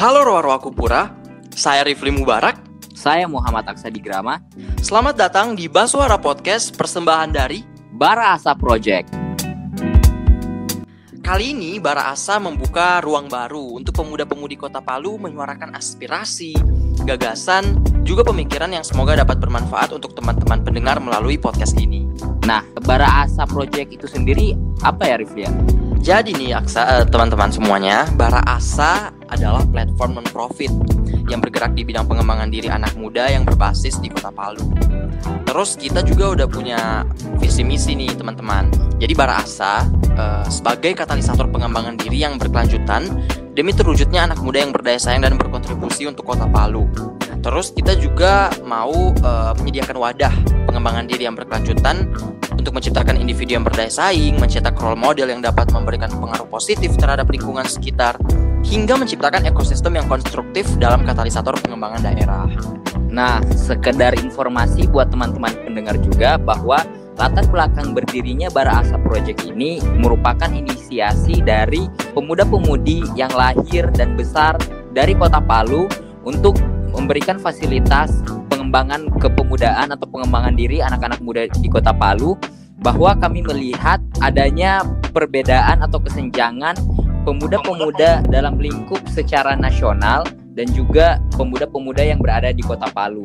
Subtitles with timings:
[0.00, 1.12] Halo Roa-Roa Kupura,
[1.52, 2.56] saya Rifli Mubarak.
[2.96, 4.40] Saya Muhammad Aksadi Grama.
[4.80, 7.60] Selamat datang di Basuara Podcast, persembahan dari
[7.92, 9.12] Bara Asa Project.
[11.20, 16.56] Kali ini Bara Asa membuka ruang baru untuk pemuda-pemudi Kota Palu menyuarakan aspirasi,
[17.04, 22.08] gagasan, juga pemikiran yang semoga dapat bermanfaat untuk teman-teman pendengar melalui podcast ini.
[22.48, 25.44] Nah, Bara Asa Project itu sendiri apa ya Rifli?
[25.44, 25.52] ya?
[26.00, 30.72] Jadi nih Aksa, eh, teman-teman semuanya, Bara Asa adalah platform non-profit
[31.30, 34.62] yang bergerak di bidang pengembangan diri anak muda yang berbasis di Kota Palu.
[35.46, 37.06] Terus kita juga udah punya
[37.38, 38.70] visi misi nih teman-teman.
[38.98, 43.06] Jadi Bara Asa eh, sebagai katalisator pengembangan diri yang berkelanjutan
[43.54, 46.86] demi terwujudnya anak muda yang berdaya saing dan berkontribusi untuk Kota Palu.
[47.40, 50.34] Terus kita juga mau eh, menyediakan wadah
[50.66, 52.10] pengembangan diri yang berkelanjutan
[52.60, 57.24] untuk menciptakan individu yang berdaya saing, mencetak role model yang dapat memberikan pengaruh positif terhadap
[57.32, 58.20] lingkungan sekitar,
[58.66, 62.46] hingga menciptakan ekosistem yang konstruktif dalam katalisator pengembangan daerah.
[63.10, 66.78] Nah, sekedar informasi buat teman-teman pendengar juga bahwa
[67.18, 74.56] latar belakang berdirinya Bara Asa Project ini merupakan inisiasi dari pemuda-pemudi yang lahir dan besar
[74.94, 75.90] dari Kota Palu
[76.22, 76.56] untuk
[76.94, 82.38] memberikan fasilitas pengembangan kepemudaan atau pengembangan diri anak-anak muda di Kota Palu
[82.80, 84.80] bahwa kami melihat adanya
[85.12, 86.78] perbedaan atau kesenjangan
[87.24, 90.24] pemuda-pemuda dalam lingkup secara nasional
[90.56, 93.24] dan juga pemuda-pemuda yang berada di Kota Palu.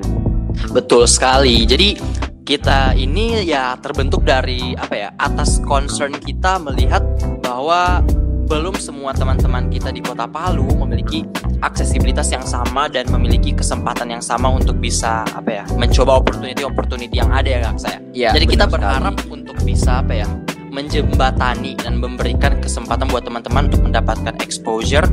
[0.71, 1.63] Betul sekali.
[1.67, 1.97] Jadi
[2.45, 7.01] kita ini ya terbentuk dari apa ya atas concern kita melihat
[7.41, 8.05] bahwa
[8.45, 11.25] belum semua teman-teman kita di Kota Palu memiliki
[11.65, 17.33] aksesibilitas yang sama dan memiliki kesempatan yang sama untuk bisa apa ya mencoba opportunity-opportunity yang
[17.33, 17.99] ada ya kak saya.
[18.13, 18.85] Ya, Jadi kita benar sekali.
[18.85, 20.29] berharap untuk bisa apa ya
[20.75, 25.07] menjembatani dan memberikan kesempatan buat teman-teman untuk mendapatkan exposure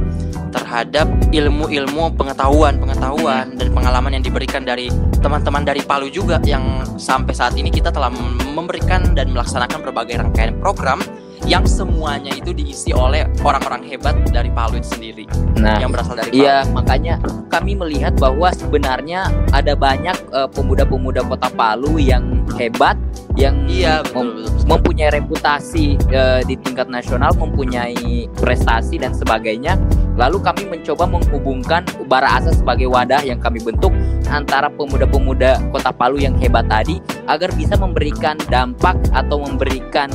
[0.50, 4.90] terhadap ilmu-ilmu pengetahuan-pengetahuan dan pengalaman yang diberikan dari
[5.22, 8.10] teman-teman dari Palu juga yang sampai saat ini kita telah
[8.52, 10.98] memberikan dan melaksanakan berbagai rangkaian program
[11.44, 15.24] yang semuanya itu diisi oleh orang-orang hebat dari Palu itu sendiri
[15.58, 16.42] Nah, yang berasal dari Palu.
[16.42, 17.14] Iya, makanya
[17.46, 22.98] kami melihat bahwa sebenarnya ada banyak eh, pemuda-pemuda Kota Palu yang hebat,
[23.38, 24.66] yang Iya, betul, mem- betul, betul.
[24.66, 29.78] mempunyai reputasi eh, di tingkat nasional, mempunyai prestasi dan sebagainya.
[30.18, 33.94] Lalu kami mencoba menghubungkan Bara Asa sebagai wadah yang kami bentuk
[34.28, 36.98] antara pemuda-pemuda Kota Palu yang hebat tadi
[37.30, 40.10] agar bisa memberikan dampak atau memberikan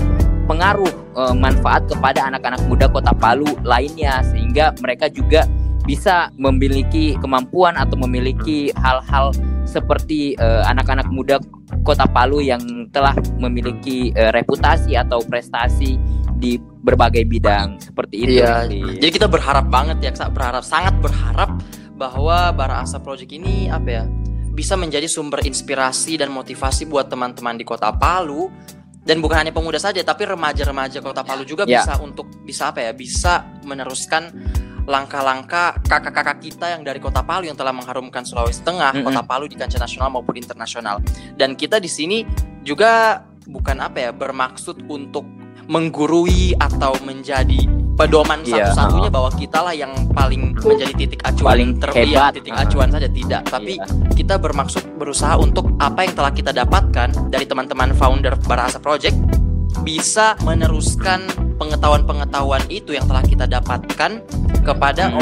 [0.47, 5.45] pengaruh eh, manfaat kepada anak-anak muda Kota Palu lainnya sehingga mereka juga
[5.87, 9.31] bisa memiliki kemampuan atau memiliki hal-hal
[9.67, 11.37] seperti eh, anak-anak muda
[11.83, 12.63] Kota Palu yang
[12.95, 15.99] telah memiliki eh, reputasi atau prestasi
[16.37, 18.33] di berbagai bidang seperti itu.
[18.39, 18.67] Iya.
[18.69, 21.59] Jadi kita berharap banget ya, berharap sangat berharap
[21.97, 24.03] bahwa Bara Asa Project ini apa ya
[24.57, 28.49] bisa menjadi sumber inspirasi dan motivasi buat teman-teman di Kota Palu
[29.07, 31.79] dan bukan hanya pemuda saja tapi remaja-remaja Kota Palu juga Ya.
[31.81, 34.35] bisa untuk bisa apa ya bisa meneruskan
[34.87, 39.07] langkah-langkah kakak-kakak kita yang dari Kota Palu yang telah mengharumkan Sulawesi Tengah, Mm-mm.
[39.11, 41.03] Kota Palu di kancah nasional maupun internasional.
[41.35, 42.23] Dan kita di sini
[42.63, 45.27] juga bukan apa ya bermaksud untuk
[45.67, 47.67] menggurui atau menjadi
[47.97, 52.07] pedoman Iya, satu-satunya bahwa kita lah yang paling menjadi titik acuan Paling ter- hebat.
[52.07, 52.63] iya, titik Ah.
[52.63, 53.85] acuan saja tidak tapi Iya.
[54.13, 59.17] kita bermaksud berusaha untuk apa yang telah kita dapatkan dari teman-teman founder Barasa Project
[59.81, 61.25] bisa meneruskan
[61.57, 64.21] pengetahuan-pengetahuan itu yang telah kita dapatkan
[64.61, 65.17] kepada Hmm.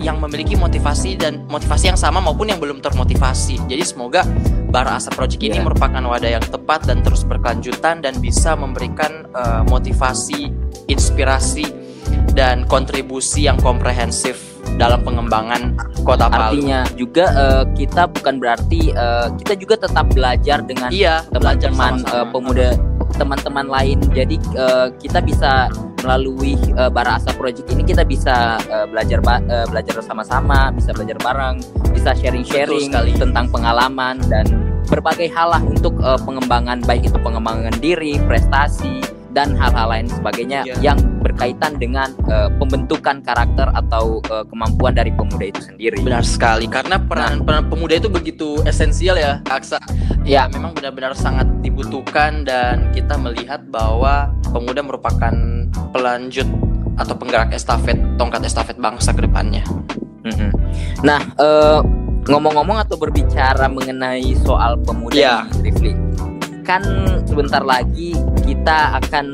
[0.00, 3.60] Yang memiliki motivasi dan motivasi yang sama maupun yang belum termotivasi.
[3.68, 4.22] Jadi semoga
[4.68, 5.64] Bara Asa Project ini Iya.
[5.64, 10.52] merupakan wadah yang tepat dan terus berkelanjutan dan bisa memberikan eh, motivasi,
[10.90, 11.66] inspirasi
[12.36, 16.60] dan kontribusi yang komprehensif dalam pengembangan Kota Palu.
[16.60, 22.26] Artinya juga eh, kita bukan berarti eh, kita juga tetap belajar dengan Iya, teman-teman eh,
[22.30, 22.68] pemuda
[23.16, 23.98] teman-teman lain.
[24.12, 25.72] Jadi eh, kita bisa
[26.04, 30.92] melalui eh, Bara Asa Project ini kita bisa eh, belajar ba- eh, belajar sama-sama, bisa
[30.92, 34.46] belajar bareng, bisa sharing-sharing tentang pengalaman dan
[34.86, 40.64] berbagai hal lah untuk eh, pengembangan baik itu pengembangan diri, prestasi dan hal-hal lain sebagainya
[40.64, 40.76] Iya.
[40.80, 46.00] yang berkaitan dengan eh, pembentukan karakter atau eh, kemampuan dari pemuda itu sendiri.
[46.00, 49.76] Benar sekali karena peran, peran pemuda itu begitu esensial ya, Aksa.
[50.24, 55.34] Ya, memang benar-benar sangat dibutuhkan dan kita melihat bahwa pemuda merupakan
[55.92, 56.48] pelanjut
[56.96, 59.60] atau penggerak estafet tongkat estafet bangsa ke depannya.
[60.24, 60.50] Mm-mm.
[61.04, 61.80] Nah, eh,
[62.26, 65.92] ngomong-ngomong atau berbicara mengenai soal pemuda nih, Rifli,
[66.66, 66.82] kan
[67.30, 69.26] sebentar lagi kita akan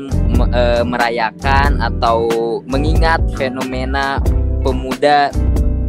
[0.53, 2.29] eh, merayakan atau
[2.69, 4.21] mengingat fenomena
[4.61, 5.33] pemuda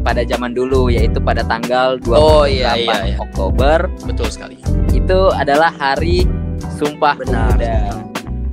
[0.04, 3.16] pada zaman dulu yaitu pada tanggal 28 Oh, iya, iya, iya.
[3.20, 4.56] Oktober Betul sekali.
[4.92, 6.24] itu adalah hari
[6.80, 7.54] Sumpah Benar.
[7.54, 7.76] Pemuda.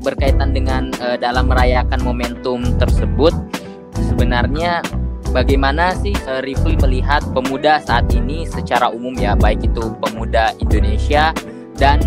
[0.01, 3.31] Berkaitan dengan eh, dalam merayakan momentum tersebut,
[4.09, 4.81] sebenarnya
[5.29, 11.29] bagaimana sih eh, Rifli melihat pemuda saat ini secara umum ya, baik itu pemuda Indonesia
[11.77, 12.01] dan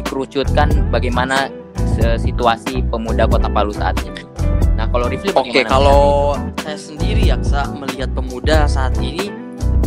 [0.00, 1.52] dikerucutkan bagaimana
[2.00, 4.24] situasi pemuda Kota Palu saat ini.
[4.74, 5.68] Nah, kalau Rifli Oke, bagaimana?
[5.68, 6.00] kalau
[6.64, 9.28] saya sendiri ya, Ksa, melihat pemuda saat ini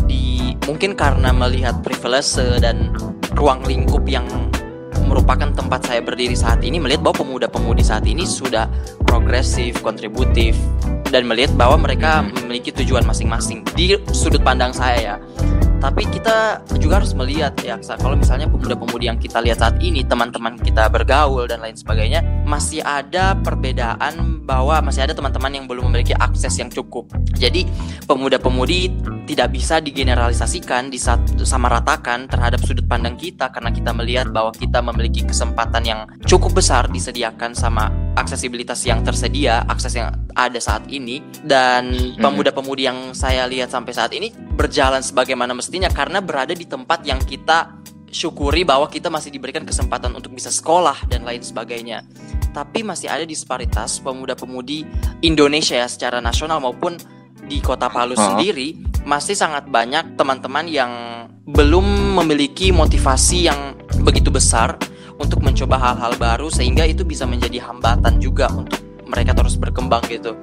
[0.05, 2.93] di mungkin karena melihat privilege dan
[3.33, 4.29] ruang lingkup yang
[5.09, 8.69] merupakan tempat saya berdiri saat ini melihat bahwa pemuda-pemudi saat ini sudah
[9.03, 10.53] progresif, kontributif
[11.09, 12.45] dan melihat bahwa mereka Mhm.
[12.45, 15.15] memiliki tujuan masing-masing di sudut pandang saya ya.
[15.83, 20.55] Tapi kita juga harus melihat ya, kalau misalnya pemuda-pemudi yang kita lihat saat ini, teman-teman
[20.55, 26.15] kita bergaul dan lain sebagainya, masih ada perbedaan bahwa masih ada teman-teman yang belum memiliki
[26.15, 27.11] akses yang cukup.
[27.35, 27.67] Jadi
[28.07, 28.95] pemuda-pemudi
[29.27, 30.87] tidak bisa digeneralisasikan,
[31.35, 36.87] disamaratakan terhadap sudut pandang kita karena kita melihat bahwa kita memiliki kesempatan yang cukup besar
[36.87, 41.19] disediakan sama aksesibilitas yang tersedia, akses yang ada saat ini.
[41.43, 47.01] Dan pemuda-pemudi yang saya lihat sampai saat ini berjalan sebagaimana mestinya karena berada di tempat
[47.07, 47.81] yang kita
[48.13, 52.05] syukuri bahwa kita masih diberikan kesempatan untuk bisa sekolah dan lain sebagainya.
[52.53, 54.85] Tapi masih ada disparitas pemuda-pemudi
[55.25, 56.95] Indonesia ya secara nasional maupun
[57.43, 58.21] di Kota Palu Oh.
[58.21, 60.91] sendiri masih sangat banyak teman-teman yang
[61.43, 63.75] belum memiliki motivasi yang
[64.05, 64.79] begitu besar
[65.19, 68.79] untuk mencoba hal-hal baru sehingga itu bisa menjadi hambatan juga untuk
[69.13, 70.33] mereka terus berkembang gitu.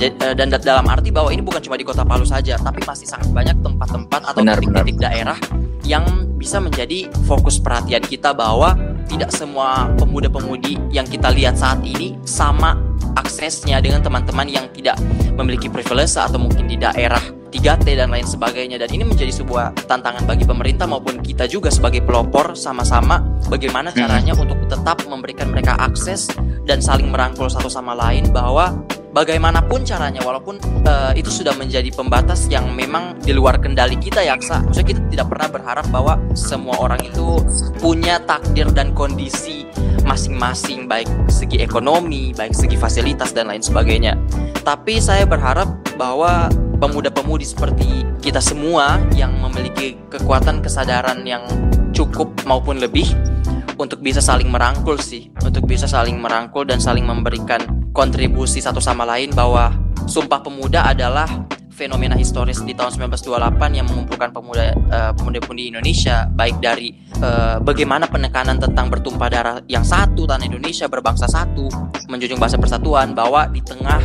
[0.00, 3.04] Eh, dan da- dalam arti bahwa ini bukan cuma di Kota Palu saja, tapi masih
[3.04, 5.36] sangat banyak tempat-tempat atau titik-titik daerah
[5.84, 6.04] yang
[6.40, 8.72] bisa menjadi fokus perhatian kita bahwa
[9.04, 12.78] tidak semua pemuda-pemudi yang kita lihat saat ini sama
[13.18, 14.96] aksesnya dengan teman-teman yang tidak
[15.36, 18.78] memiliki privilege atau mungkin di daerah 3T dan lain sebagainya.
[18.78, 23.20] Dan ini menjadi sebuah tantangan bagi pemerintah maupun kita juga sebagai pelopor sama-sama
[23.50, 24.06] bagaimana Hmm.
[24.06, 26.30] caranya untuk tetap memberikan mereka akses
[26.62, 28.78] dan saling merangkul satu sama lain bahwa
[29.10, 34.38] bagaimanapun caranya walaupun eh, itu sudah menjadi pembatas yang memang di luar kendali kita ya
[34.38, 37.42] Aksa maksudnya kita tidak pernah berharap bahwa semua orang itu
[37.82, 39.66] punya takdir dan kondisi
[40.06, 44.14] masing-masing baik segi ekonomi baik segi fasilitas dan lain sebagainya.
[44.62, 46.46] Tapi saya berharap bahwa
[46.80, 51.44] pemuda-pemudi seperti kita semua yang memiliki kekuatan kesadaran yang
[51.92, 53.12] cukup maupun lebih
[53.76, 57.60] untuk bisa saling merangkul sih, untuk bisa saling merangkul dan saling memberikan
[57.92, 59.72] kontribusi satu sama lain bahwa
[60.08, 61.28] Sumpah Pemuda adalah
[61.70, 68.08] fenomena historis di tahun 1928 yang mengumpulkan pemuda eh, pemuda-pemudi Indonesia baik dari eh, bagaimana
[68.08, 71.68] penekanan tentang bertumpah darah yang satu tanah Indonesia berbangsa satu
[72.08, 74.00] menjunjung bahasa persatuan bahwa di tengah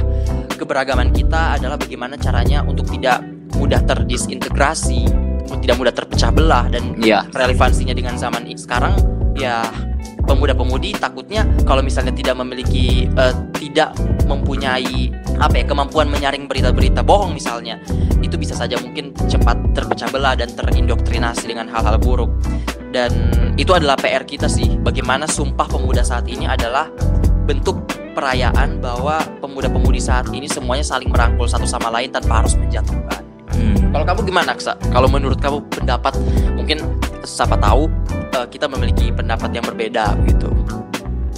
[0.55, 3.23] keberagaman kita adalah bagaimana caranya untuk tidak
[3.55, 5.07] mudah terdisintegrasi
[5.61, 7.25] tidak mudah terpecah belah dan Iya.
[7.31, 8.97] relevansinya dengan zaman sekarang
[9.37, 9.67] ya
[10.25, 13.93] pemuda-pemudi takutnya kalau misalnya tidak memiliki eh, tidak
[14.25, 17.77] mempunyai apa ya kemampuan menyaring berita-berita bohong misalnya
[18.23, 22.31] itu bisa saja mungkin cepat terpecah belah dan terindoktrinasi dengan hal-hal buruk
[22.95, 23.11] dan
[23.59, 26.87] itu adalah PR kita sih bagaimana sumpah pemuda saat ini adalah
[27.43, 27.83] bentuk
[28.15, 33.25] perayaan bahwa pemuda-pemudi saat ini semuanya saling merangkul satu sama lain tanpa harus menjatuhkan
[33.55, 33.95] Hmm.
[33.95, 34.75] kalau kamu gimana, Aksa?
[34.91, 36.13] Kalau menurut kamu pendapat
[36.59, 36.83] mungkin
[37.23, 37.87] siapa tahu
[38.35, 40.51] eh, kita memiliki pendapat yang berbeda gitu.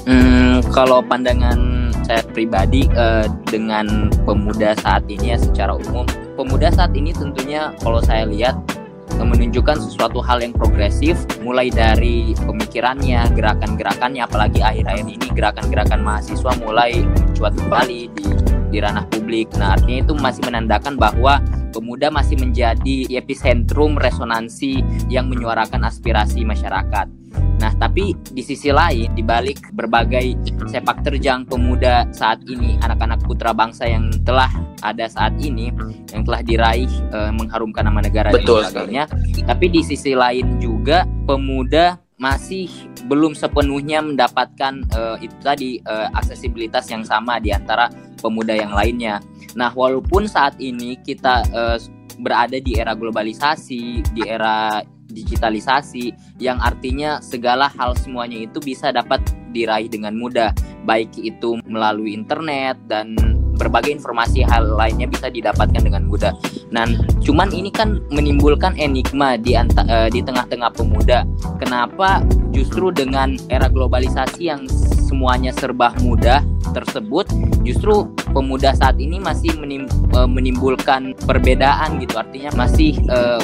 [0.09, 6.95] Hmm, kalau pandangan saya pribadi eh, dengan pemuda saat ini ya secara umum, pemuda saat
[6.97, 8.57] ini tentunya kalau saya lihat
[9.23, 17.01] menunjukkan sesuatu hal yang progresif, mulai dari pemikirannya, gerakan-gerakannya, apalagi akhir-akhir ini gerakan-gerakan mahasiswa mulai
[17.01, 18.25] mencuat kembali di
[18.67, 19.47] di ranah publik.
[19.55, 21.39] Nah, artinya itu masih menandakan bahwa
[21.71, 27.07] pemuda masih menjadi epicentrum resonansi yang menyuarakan aspirasi masyarakat.
[27.57, 30.37] Nah, tapi di sisi lain, di balik berbagai
[30.69, 34.49] sepak terjang pemuda saat ini, anak-anak putra bangsa yang telah
[34.85, 35.73] ada saat ini,
[36.13, 39.05] yang telah diraih eh, mengharumkan nama negara Betul dan sebagainya.
[39.49, 42.69] Tapi di sisi lain juga pemuda masih
[43.05, 47.89] belum sepenuhnya mendapatkan eh, itu tadi eh, aksesibilitas yang sama di antara
[48.21, 49.17] pemuda yang lainnya.
[49.57, 51.77] Nah, walaupun saat ini kita eh,
[52.21, 54.81] berada di era globalisasi, di era
[55.23, 59.21] digitalisasi yang artinya segala hal semuanya itu bisa dapat
[59.51, 60.53] diraih dengan mudah,
[60.85, 63.17] baik itu melalui internet dan
[63.57, 66.37] berbagai informasi hal lainnya bisa didapatkan dengan mudah.
[66.69, 66.85] Nah,
[67.25, 71.25] cuman ini kan menimbulkan enigma di anta, eh, di tengah-tengah pemuda.
[71.57, 72.21] Kenapa
[72.53, 74.69] justru dengan era globalisasi yang
[75.09, 76.45] semuanya serba mudah
[76.75, 77.25] tersebut
[77.63, 83.39] justru pemuda saat ini masih menim, uh, menimbulkan perbedaan gitu artinya masih uh,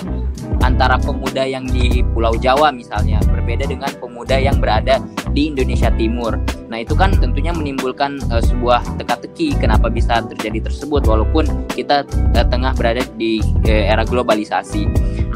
[0.61, 5.01] antara pemuda yang di Pulau Jawa misalnya berbeda dengan pemuda yang berada
[5.33, 6.37] di Indonesia Timur.
[6.69, 12.05] Nah, itu kan tentunya menimbulkan uh, sebuah teka-teki kenapa bisa terjadi tersebut walaupun kita
[12.37, 14.85] uh, tengah berada di uh, era globalisasi.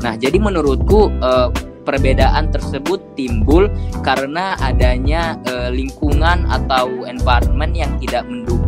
[0.01, 1.49] Nah, jadi menurutku uh,
[1.87, 3.71] perbedaan tersebut timbul
[4.03, 8.67] karena adanya e, lingkungan atau environment yang tidak mendukung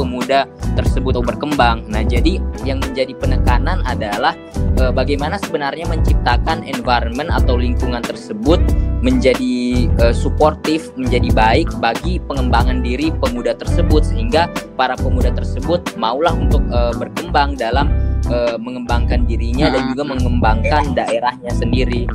[0.00, 0.48] pemuda
[0.78, 1.84] tersebut untuk berkembang.
[1.92, 4.32] Nah, jadi yang menjadi penekanan adalah
[4.80, 8.56] e, bagaimana sebenarnya menciptakan environment atau lingkungan tersebut
[9.04, 14.48] menjadi e, suportif, menjadi baik bagi pengembangan diri pemuda tersebut sehingga
[14.80, 17.92] para pemuda tersebut maulah untuk e, berkembang dalam
[18.30, 22.06] e, mengembangkan dirinya dan juga mengembangkan daerahnya sendiri.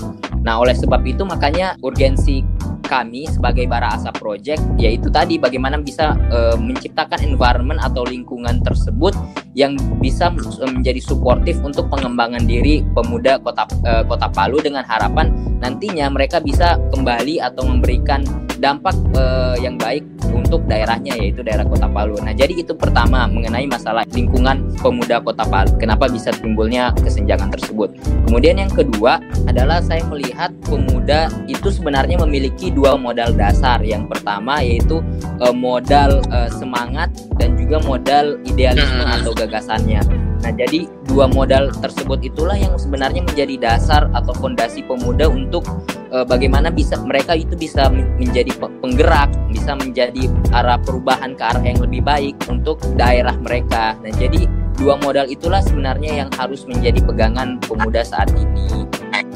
[0.41, 2.45] Nah, oleh sebab itu makanya urgensi
[2.85, 9.11] kami sebagai Bara Asa Project yaitu tadi bagaimana bisa e, menciptakan environment atau lingkungan tersebut
[9.57, 10.29] yang bisa
[10.61, 16.77] menjadi suportif untuk pengembangan diri pemuda kota e, kota Palu dengan harapan nantinya mereka bisa
[16.93, 18.21] kembali atau memberikan
[18.57, 19.23] dampak e,
[19.61, 22.19] yang baik untuk daerahnya yaitu daerah Kota Palu.
[22.21, 25.73] Nah, jadi itu pertama mengenai masalah lingkungan pemuda Kota Palu.
[25.79, 27.95] Kenapa bisa timbulnya kesenjangan tersebut?
[28.29, 33.81] Kemudian yang kedua adalah saya melihat pemuda itu sebenarnya memiliki dua modal dasar.
[33.81, 35.01] Yang pertama yaitu
[35.41, 37.09] uh, modal uh, semangat
[37.39, 40.03] dan juga modal idealisme atau gagasannya.
[40.45, 45.65] Nah, jadi dua modal tersebut itulah yang sebenarnya menjadi dasar atau fondasi pemuda untuk
[46.13, 51.81] e, bagaimana bisa mereka itu bisa menjadi penggerak, bisa menjadi arah perubahan ke arah yang
[51.81, 53.97] lebih baik untuk daerah mereka.
[54.05, 54.45] Nah, jadi
[54.77, 58.85] dua modal itulah sebenarnya yang harus menjadi pegangan pemuda saat ini.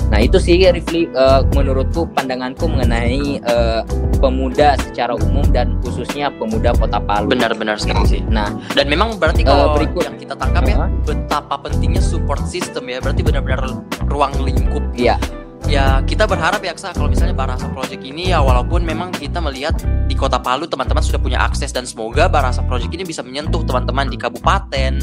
[0.09, 3.81] Nah itu sih Rifli uh, menurutku pandanganku mengenai uh,
[4.17, 7.29] pemuda secara umum dan khususnya pemuda Kota Palu.
[7.31, 8.21] Benar-benar sekali sih.
[8.25, 10.89] Nah dan memang berarti kalau uh, berikut yang kita tangkap uh -huh.
[10.89, 13.61] ya betapa pentingnya support system ya berarti benar-benar
[14.09, 14.83] ruang lingkup.
[14.97, 15.15] Iya.
[15.69, 19.77] Ya kita berharap ya Ksa, kalau misalnya Barasa Project ini ya walaupun memang kita melihat
[20.09, 24.09] di Kota Palu teman-teman sudah punya akses dan semoga Barasa Project ini bisa menyentuh teman-teman
[24.09, 24.97] di kabupaten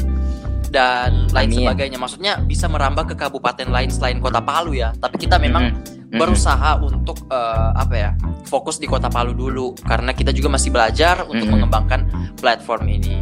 [0.69, 1.59] dan lain Amin.
[1.63, 1.97] sebagainya.
[1.97, 4.93] Maksudnya bisa merambah ke kabupaten lain selain Kota Palu ya.
[4.97, 6.19] Tapi kita memang mm-hmm.
[6.19, 8.11] berusaha untuk uh, apa ya?
[8.47, 11.51] Fokus di Kota Palu dulu karena kita juga masih belajar untuk mm-hmm.
[11.51, 12.01] mengembangkan
[12.39, 13.15] platform ini.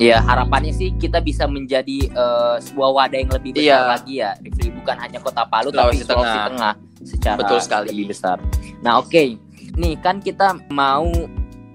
[0.00, 3.92] Ya harapannya sih kita bisa menjadi uh, sebuah wadah yang lebih besar yeah.
[3.92, 4.72] lagi ya, Rifli.
[4.72, 6.48] Bukan hanya Kota Palu Sulawesi tapi Sulawesi Tengah.
[6.48, 6.74] Tengah
[7.06, 7.86] secara Betul sekali.
[7.92, 8.36] lebih besar.
[8.80, 9.36] Nah oke, okay.
[9.78, 11.06] nih kan kita mau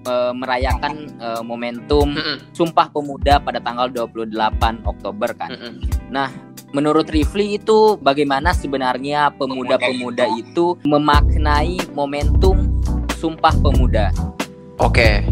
[0.08, 2.36] uh, merayakan uh, momentum mm -mm.
[2.56, 4.32] Sumpah Pemuda pada tanggal 28
[4.88, 5.52] Oktober kan.
[5.52, 5.74] Mm -mm.
[6.08, 6.28] Nah,
[6.72, 12.80] menurut Rifli itu bagaimana sebenarnya pemuda-pemuda itu memaknai momentum
[13.20, 14.08] Sumpah Pemuda?
[14.80, 15.26] Oke.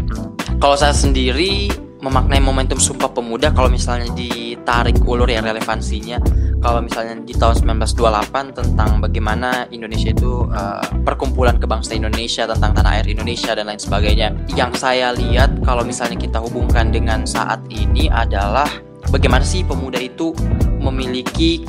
[0.57, 1.69] Kalau saya sendiri
[2.01, 6.21] memaknai momentum Sumpah Pemuda kalau misalnya ditarik ulur ya relevansinya
[6.57, 12.91] kalau misalnya di tahun 1928 tentang bagaimana Indonesia itu uh, perkumpulan kebangsa Indonesia tentang tanah
[12.97, 14.33] air Indonesia dan lain sebagainya.
[14.57, 18.65] Yang saya lihat kalau misalnya kita hubungkan dengan saat ini adalah
[19.13, 20.33] bagaimana sih pemuda itu
[20.81, 21.61] memiliki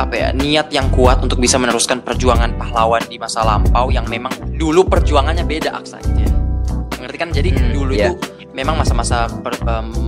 [0.00, 4.32] apa ya niat yang kuat untuk bisa meneruskan perjuangan pahlawan di masa lampau yang memang
[4.56, 6.24] dulu perjuangannya beda aksanya.
[6.96, 7.28] Ngerti kan?
[7.28, 8.16] Jadi hmm, dulu yeah.
[8.16, 9.30] itu memang masa-masa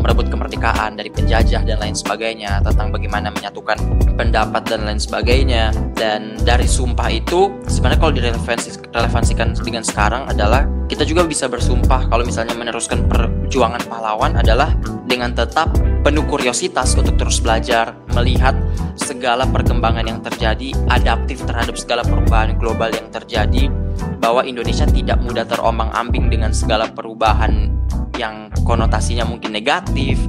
[0.03, 3.79] merebut kemerdekaan dari penjajah dan lain sebagainya tentang bagaimana menyatukan
[4.19, 5.71] pendapat dan lain sebagainya.
[5.95, 12.27] Dan dari sumpah itu sebenarnya kalau direlevansikan dengan sekarang adalah kita juga bisa bersumpah kalau
[12.27, 14.77] misalnya meneruskan perjuangan pahlawan adalah
[15.09, 15.73] dengan tetap
[16.03, 18.53] penuh kuriositas untuk terus belajar, melihat
[18.99, 23.71] segala perkembangan yang terjadi, adaptif terhadap segala perubahan global yang terjadi,
[24.19, 27.71] bahwa Indonesia tidak mudah terombang-ambing dengan segala perubahan
[28.19, 30.21] yang konotasinya mungkin negatif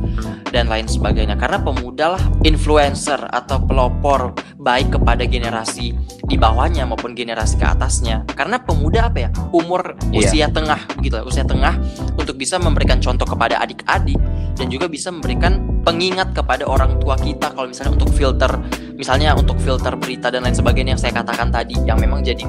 [0.54, 1.36] dan lain sebagainya.
[1.36, 8.24] Karena pemuda lah influencer atau pelopor baik kepada generasi di bawahnya maupun generasi ke atasnya.
[8.32, 9.30] Karena pemuda apa ya?
[9.52, 10.24] Umur yeah.
[10.24, 11.76] usia tengah begitu usia tengah
[12.16, 14.20] untuk bisa memberikan contoh kepada adik-adik
[14.54, 18.52] dan juga bisa memberikan pengingat kepada orang tua kita kalau misalnya untuk filter
[18.96, 22.46] misalnya untuk filter berita dan lain sebagainya yang saya katakan tadi yang memang jadi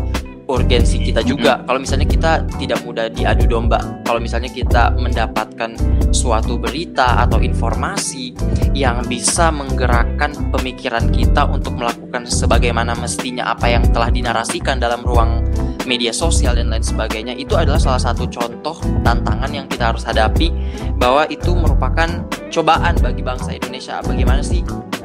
[0.48, 1.62] urgensi kita juga.
[1.64, 5.76] Kalau misalnya kita tidak mudah diadu domba, kalau misalnya kita mendapatkan
[6.14, 8.36] suatu berita atau informasi
[8.76, 15.42] yang bisa menggerakkan pemikiran kita untuk melakukan sebagaimana mestinya apa yang telah dinarasikan dalam ruang
[15.84, 20.48] media sosial dan lain sebagainya itu adalah salah satu contoh tantangan yang kita harus hadapi
[20.96, 22.08] bahwa itu merupakan
[22.48, 24.64] cobaan bagi bangsa Indonesia bagaimana sih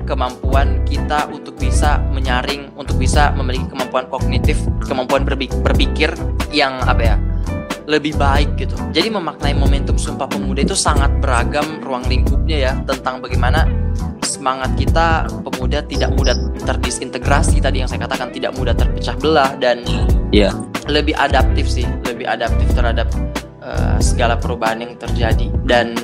[0.10, 5.22] kemampuan kita untuk bisa menyaring, untuk bisa memiliki kemampuan kognitif, kemampuan
[5.62, 6.10] berpikir
[6.50, 7.16] yang apa ya
[7.86, 8.74] lebih baik gitu.
[8.94, 13.66] Jadi memaknai momentum Sumpah Pemuda itu sangat beragam ruang lingkupnya ya tentang bagaimana
[14.22, 19.82] semangat kita pemuda tidak mudah terdisintegrasi tadi yang saya katakan tidak mudah terpecah belah dan
[20.30, 20.54] Iya.
[20.86, 23.10] lebih adaptif sih, lebih adaptif terhadap
[23.66, 25.98] uh, segala perubahan yang terjadi dan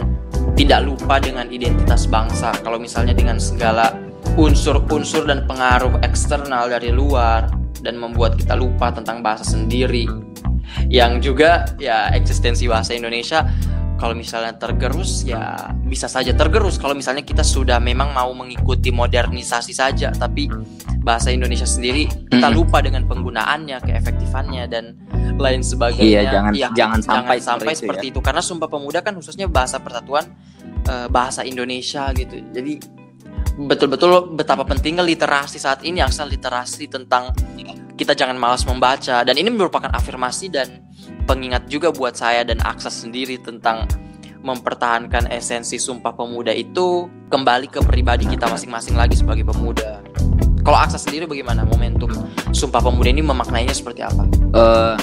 [0.55, 2.55] tidak lupa dengan identitas bangsa.
[2.63, 3.91] Kalau misalnya dengan segala
[4.39, 7.51] unsur-unsur dan pengaruh eksternal dari luar
[7.83, 10.07] dan membuat kita lupa tentang bahasa sendiri
[10.89, 13.45] yang juga ya eksistensi bahasa Indonesia
[13.95, 16.75] kalau misalnya tergerus ya bisa saja tergerus.
[16.75, 20.51] Kalau misalnya kita sudah memang mau mengikuti modernisasi saja tapi
[21.05, 24.99] bahasa Indonesia sendiri kita lupa dengan penggunaannya keefektifannya dan
[25.39, 26.21] lain sebagainya.
[26.21, 28.19] Iya, jangan Iya, jangan sampai sampai seperti seperti itu.
[28.19, 30.25] itu karena Sumpah Pemuda kan khususnya bahasa persatuan
[30.87, 32.41] eh, bahasa Indonesia gitu.
[32.51, 32.73] Jadi
[33.55, 37.31] betul-betul betapa pentingnya literasi saat ini aksa literasi tentang
[37.95, 39.23] kita jangan malas membaca.
[39.23, 40.84] Dan ini merupakan afirmasi dan
[41.25, 43.89] pengingat juga buat saya dan Aksa sendiri tentang
[44.45, 50.05] mempertahankan esensi Sumpah Pemuda itu kembali ke pribadi kita masing-masing lagi sebagai pemuda.
[50.61, 52.13] Kalau Aksa sendiri bagaimana momentum
[52.53, 54.23] Sumpah Pemuda ini memaknainya seperti apa?
[54.53, 54.95] Eh,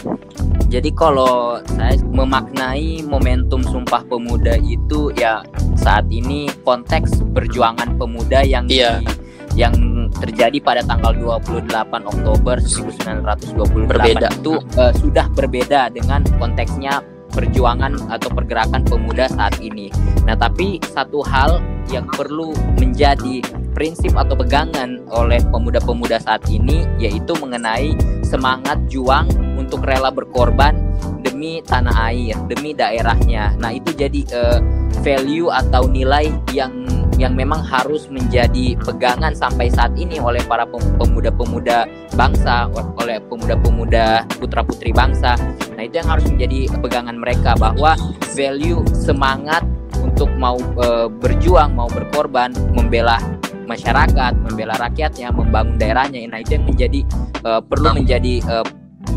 [0.70, 5.42] jadi kalau saya memaknai momentum Sumpah Pemuda itu ya
[5.74, 9.02] saat ini konteks perjuangan pemuda yang Iya.
[9.02, 9.06] di-
[9.52, 11.68] yang terjadi pada tanggal 28
[12.08, 14.28] Oktober 1928 Berbeda.
[14.32, 19.88] itu eh, sudah berbeda dengan konteksnya perjuangan atau pergerakan pemuda saat ini.
[20.28, 23.40] Nah, tapi satu hal yang perlu menjadi
[23.72, 30.76] prinsip atau pegangan oleh pemuda-pemuda saat ini yaitu mengenai semangat juang untuk rela berkorban
[31.24, 33.56] demi tanah air, demi daerahnya.
[33.56, 34.60] Nah, itu jadi eh,
[35.00, 40.96] value atau nilai yang yang memang harus menjadi pegangan sampai saat ini oleh para pem-
[40.96, 41.84] pemuda-pemuda
[42.16, 45.36] bangsa, oleh pemuda-pemuda putra-putri bangsa.
[45.76, 47.96] Nah, itu yang harus menjadi pegangan mereka bahwa
[48.32, 49.62] value semangat
[50.02, 53.20] untuk mau eh, berjuang, mau berkorban, membela
[53.68, 56.26] masyarakat, membela rakyatnya, membangun daerahnya.
[56.28, 57.00] Nah, itu yang menjadi
[57.44, 58.66] eh, perlu menjadi eh,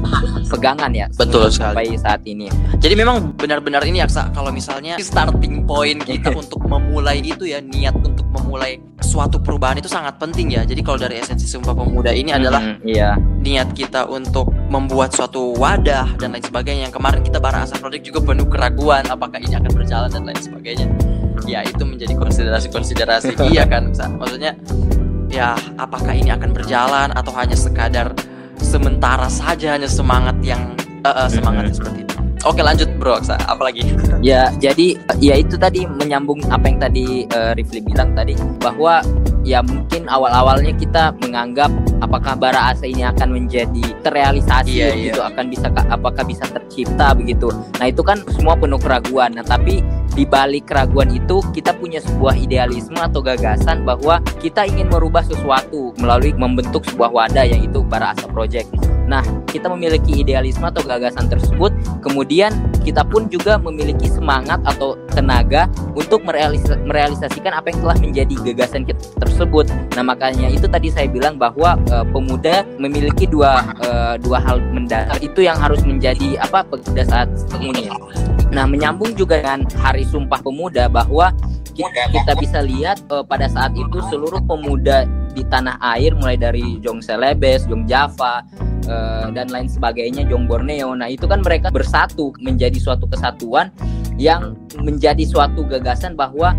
[0.54, 1.90] pegangan ya Betul sekali.
[1.90, 2.48] sampai saat ini.
[2.78, 7.96] Jadi memang benar-benar ini Aksa kalau misalnya starting point kita untuk memulai itu ya niat
[7.98, 10.62] untuk memulai suatu perubahan itu sangat penting ya.
[10.64, 13.14] Jadi kalau dari esensi Sumpah Pemuda ini adalah Mm, iya.
[13.20, 16.90] niat kita untuk membuat suatu wadah dan lain sebagainya.
[16.90, 20.40] Yang kemarin kita bareng Asa Project juga penuh keraguan apakah ini akan berjalan dan lain
[20.40, 20.88] sebagainya.
[21.46, 23.92] Ya itu menjadi konsiderasi-konsiderasi iya kan.
[23.92, 24.56] Maksudnya
[25.28, 28.16] ya apakah ini akan berjalan atau hanya sekadar
[28.66, 30.74] sementara saja hanya semangat yang
[31.06, 32.16] eh, eh, semangatnya seperti itu.
[32.46, 33.38] Oke lanjut bro, Aksa.
[33.46, 33.86] apalagi?
[34.26, 39.06] Ya, jadi ya itu tadi menyambung apa yang tadi eh, Rifli bilang tadi bahwa
[39.46, 41.70] ya mungkin awal-awalnya kita menganggap
[42.02, 47.54] apakah bara asa ini akan menjadi terrealisasi Iya, gitu, akan bisa apakah bisa tercipta begitu.
[47.78, 49.38] Nah, itu kan semua penuh keraguan.
[49.38, 49.86] Nah, tapi
[50.18, 55.94] di balik keraguan itu kita punya sebuah idealisme atau gagasan bahwa kita ingin merubah sesuatu
[56.02, 58.68] melalui membentuk sebuah wadah yaitu Bara Asa Project.
[59.06, 61.70] Nah, kita memiliki idealisme atau gagasan tersebut,
[62.02, 62.50] kemudian
[62.86, 65.66] kita pun juga memiliki semangat atau tenaga
[65.98, 69.66] untuk merealis- merealisasikan apa yang telah menjadi gagasan kita tersebut.
[69.98, 75.18] Nah, makanya itu tadi saya bilang bahwa eh, pemuda memiliki dua eh, dua hal mendasar
[75.26, 77.90] itu yang harus menjadi apa pada saat ini.
[78.54, 81.34] Nah, menyambung juga dengan Hari Sumpah Pemuda bahwa
[81.74, 86.80] kita, kita bisa lihat eh, pada saat itu seluruh pemuda di tanah air mulai dari
[86.80, 88.42] Jong Celebes, Jong Java
[88.88, 90.96] eh, dan lain sebagainya, Jong Borneo.
[90.96, 93.70] Nah, itu kan mereka bersatu menjadi suatu kesatuan
[94.16, 96.56] yang menjadi suatu gagasan bahwa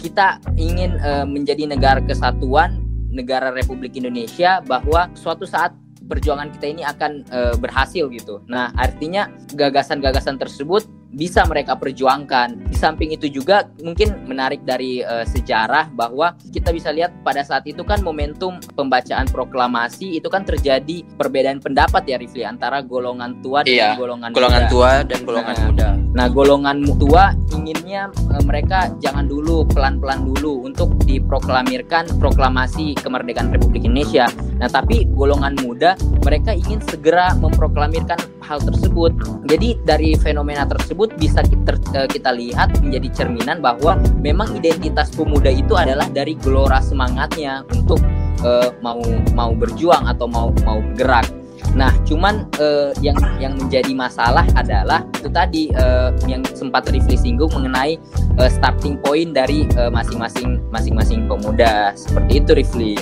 [0.00, 2.80] kita ingin eh, menjadi negara kesatuan,
[3.12, 5.76] negara Republik Indonesia bahwa suatu saat
[6.08, 8.40] perjuangan kita ini akan eh, berhasil gitu.
[8.48, 12.68] Nah, artinya gagasan-gagasan tersebut bisa mereka perjuangkan.
[12.68, 17.64] Di samping itu juga mungkin menarik dari eh, sejarah bahwa kita bisa lihat pada saat
[17.64, 23.64] itu kan momentum pembacaan proklamasi itu kan terjadi perbedaan pendapat ya Rifli antara golongan tua
[23.64, 24.72] Iya, dan golongan Golongan muda.
[24.72, 25.88] tua dan golongan Nah, muda.
[26.12, 33.84] Nah, golongan tua inginnya eh, mereka jangan dulu pelan-pelan dulu untuk diproklamirkan proklamasi kemerdekaan Republik
[33.84, 34.28] Indonesia.
[34.58, 39.12] Nah, tapi golongan muda mereka ingin segera memproklamirkan hal tersebut.
[39.46, 45.46] Jadi dari fenomena tersebut bisa kita, eh, kita lihat menjadi cerminan bahwa memang identitas pemuda
[45.52, 48.02] itu adalah dari gelora semangatnya untuk
[48.42, 48.98] eh, mau
[49.38, 51.30] mau berjuang atau mau mau bergerak.
[51.74, 57.50] Nah, cuman eh, yang yang menjadi masalah adalah itu tadi eh, yang sempat Rifli singgung
[57.54, 57.98] mengenai
[58.38, 61.94] eh, starting point dari eh, masing-masing masing-masing pemuda.
[61.94, 62.94] Seperti itu Rifli.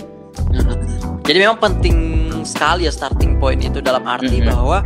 [1.27, 1.97] Jadi memang penting
[2.47, 4.47] sekali ya starting point itu dalam arti Mhm.
[4.47, 4.79] bahwa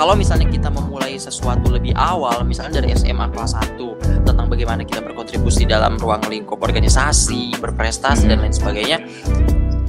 [0.00, 5.04] kalau misalnya kita memulai sesuatu lebih awal, misalnya dari SMA kelas 1 tentang bagaimana kita
[5.04, 8.30] berkontribusi dalam ruang lingkup organisasi, berprestasi Hmm.
[8.32, 8.96] dan lain sebagainya,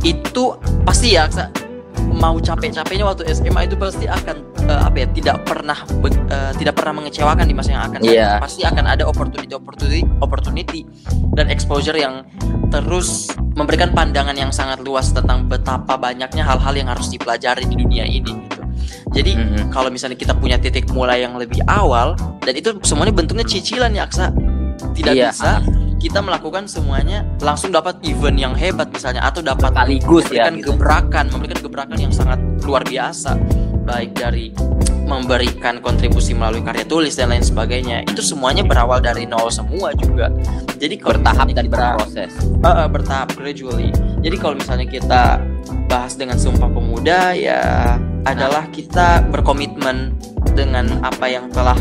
[0.04, 1.32] itu pasti ya
[2.12, 4.36] mau capek-capeknya waktu SMA itu pasti akan
[4.68, 8.12] eh, apa ya tidak pernah eh, tidak pernah mengecewakan di masa yang akan datang.
[8.12, 8.32] Iya.
[8.44, 10.82] Pasti akan ada opportunity opportunity opportunity
[11.40, 12.28] dan exposure yang
[12.68, 18.04] terus memberikan pandangan yang sangat luas tentang betapa banyaknya hal-hal yang harus dipelajari di dunia
[18.04, 18.61] ini gitu.
[19.12, 19.70] Jadi Mhm.
[19.70, 24.08] kalau misalnya kita punya titik mulai yang lebih awal dan itu semuanya bentuknya cicilan ya
[24.08, 24.32] Aksa.
[24.96, 25.30] Tidak Iya.
[25.32, 25.62] bisa
[26.02, 30.74] kita melakukan semuanya langsung dapat event yang hebat misalnya atau dapat Sekaligus ya, gitu.
[30.74, 33.38] gebrakan, memberikan gebrakan yang sangat luar biasa
[33.86, 34.50] baik dari
[35.06, 38.08] memberikan kontribusi melalui karya tulis dan lain sebagainya.
[38.08, 40.32] Itu semuanya berawal dari nol semua juga.
[40.80, 42.32] Jadi kalau bertahap dan berproses.
[42.64, 43.92] Uh, uh, bertahap gradually.
[44.24, 45.38] Jadi kalau misalnya kita
[45.92, 47.62] bahas dengan Sumpah Pemuda ya
[48.26, 50.18] adalah kita berkomitmen
[50.54, 51.78] dengan apa yang telah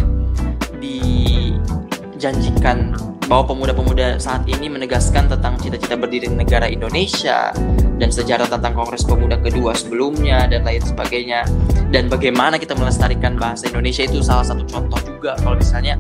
[0.81, 2.97] dijanjikan.
[3.31, 7.55] Bahwa pemuda-pemuda saat ini menegaskan tentang cita-cita berdiri negara Indonesia
[7.95, 11.47] dan sejarah tentang Kongres Pemuda kedua sebelumnya dan lain sebagainya.
[11.95, 15.95] Dan bagaimana kita melestarikan bahasa Indonesia itu salah satu contoh juga kalau misalnya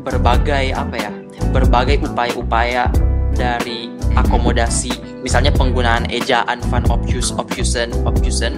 [0.00, 1.12] berbagai apa ya
[1.52, 2.88] berbagai upaya-upaya
[3.36, 4.96] dari akomodasi.
[5.20, 8.56] Misalnya penggunaan ejaan van obtuse obtusen obtusen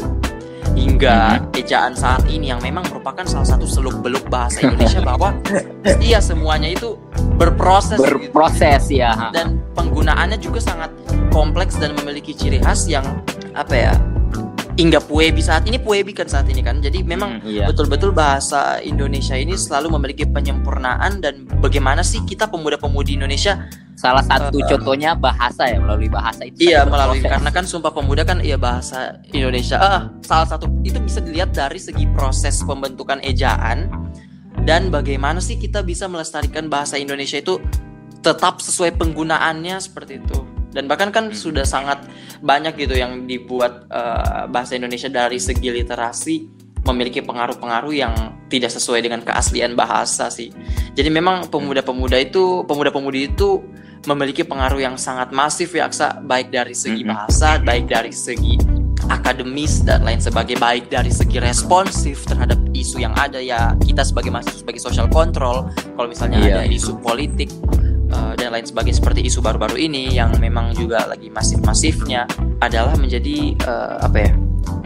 [0.74, 5.34] hingga ejaan saat ini yang memang merupakan salah satu seluk beluk bahasa Indonesia bahwa
[6.02, 6.98] iya semuanya itu
[7.38, 8.30] berproses gitu.
[8.30, 9.14] Berproses ya.
[9.14, 9.26] ha.
[9.34, 10.90] dan penggunaannya juga sangat
[11.30, 13.06] kompleks dan memiliki ciri khas yang
[13.54, 13.94] apa ya
[14.74, 17.64] hingga puebi saat ini puebi kan saat ini kan jadi memang Hmm, iya.
[17.66, 24.58] betul-betul bahasa Indonesia ini selalu memiliki penyempurnaan dan bagaimana sih kita pemuda-pemudi Indonesia Salah satu
[24.58, 26.66] Eh, contohnya bahasa ya melalui bahasa itu.
[26.66, 27.30] iya melalui berproses.
[27.30, 31.78] karena kan Sumpah Pemuda kan iya bahasa Indonesia ah salah satu itu bisa dilihat dari
[31.78, 33.86] segi proses pembentukan ejaan
[34.62, 37.62] dan bagaimana sih kita bisa melestarikan bahasa Indonesia itu
[38.18, 40.42] tetap sesuai penggunaannya seperti itu
[40.74, 41.36] dan bahkan kan Hmm.
[41.38, 42.02] sudah sangat
[42.42, 46.36] banyak gitu yang dibuat eh, bahasa Indonesia dari segi literasi
[46.84, 48.12] memiliki pengaruh-pengaruh yang
[48.52, 50.52] tidak sesuai dengan keaslian bahasa sih.
[50.92, 53.64] Jadi memang pemuda-pemuda itu, pemuda-pemudi itu
[54.04, 57.08] memiliki pengaruh yang sangat masif ya Aksa, baik dari segi Mhm.
[57.08, 58.60] bahasa, baik dari segi
[59.08, 64.28] akademis dan lain sebagainya, baik dari segi responsif terhadap isu yang ada ya kita sebagai
[64.28, 66.52] mahasiswa sebagai social control, kalau misalnya Iya.
[66.52, 67.48] ada isu politik
[68.14, 72.30] eh, dan lain sebagainya seperti isu baru-baru ini yang memang juga lagi masif-masifnya
[72.62, 74.32] adalah menjadi eh, apa ya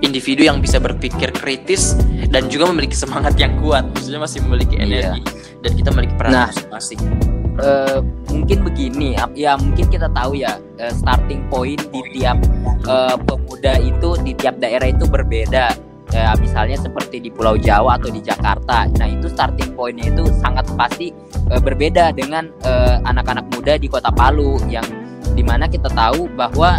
[0.03, 1.95] individu yang bisa berpikir kritis
[2.33, 4.85] dan juga memiliki semangat yang kuat maksudnya masih memiliki Iya.
[4.87, 5.21] energi
[5.61, 6.47] dan kita memiliki peran Nah.
[6.51, 7.01] masing-masing
[7.59, 7.99] Eh,
[8.31, 10.63] mungkin begini ya mungkin kita tahu ya
[10.95, 12.39] starting point di tiap
[12.87, 15.75] eh, pemuda itu di tiap daerah itu berbeda
[16.13, 20.65] ya misalnya seperti di Pulau Jawa atau di Jakarta nah itu starting pointnya itu sangat
[20.75, 21.13] pasti
[21.53, 24.85] eh, berbeda dengan eh, anak-anak muda di Kota Palu yang
[25.37, 26.75] di mana kita tahu bahwa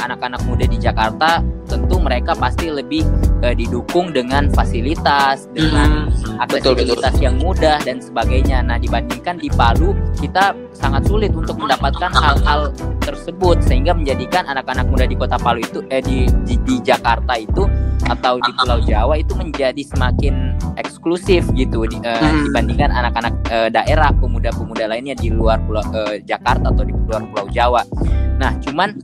[0.00, 3.00] anak-anak muda di Jakarta tentu mereka pasti lebih
[3.40, 6.42] eh, didukung dengan fasilitas dengan Betul, betul.
[6.42, 8.66] aksesibilitas yang mudah dan sebagainya.
[8.66, 15.04] Nah, dibandingkan di Palu, kita sangat sulit untuk mendapatkan hal-hal tersebut sehingga menjadikan anak-anak muda
[15.06, 17.66] di Kota Palu itu eh di, di di Jakarta itu
[18.08, 22.48] atau di Pulau Jawa itu menjadi semakin eksklusif gitu di- eh, Hmm.
[22.48, 27.46] dibandingkan anak-anak eh, daerah pemuda-pemuda lainnya di luar Pulau eh, Jakarta atau di luar Pulau
[27.50, 27.82] Jawa.
[28.38, 28.98] Nah, cuman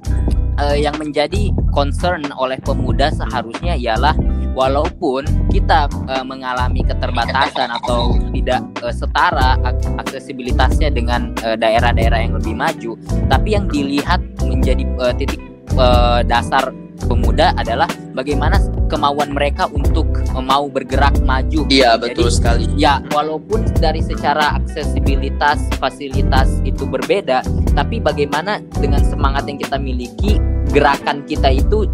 [0.58, 4.16] eh, yang menjadi concern oleh pemuda seharusnya ialah
[4.58, 5.22] walaupun
[5.54, 12.98] kita eh, mengalami keterbatasan atau tidak eh, setara ak- aksesibilitasnya dengan daerah-daerah yang lebih maju,
[13.30, 15.40] tapi yang dilihat menjadi eh, titik
[15.78, 16.74] eh, dasar
[17.06, 18.58] pemuda adalah bagaimana
[18.88, 21.68] kemauan mereka untuk eh, mau bergerak maju.
[21.70, 27.44] iya Jadi, betul sekali Ya, walaupun dari secara aksesibilitas, fasilitas itu berbeda,
[27.76, 30.40] tapi bagaimana dengan semangat yang kita miliki,
[30.72, 31.86] gerakan kita itu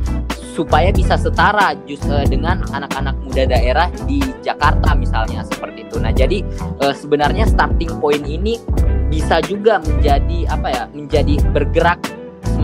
[0.55, 5.99] supaya bisa setara jus, eh, dengan anak-anak muda daerah di Jakarta misalnya seperti itu.
[5.99, 6.47] Nah, jadi
[6.81, 8.62] eh, sebenarnya starting point ini
[9.11, 10.85] bisa juga menjadi apa ya?
[10.95, 11.99] Menjadi bergerak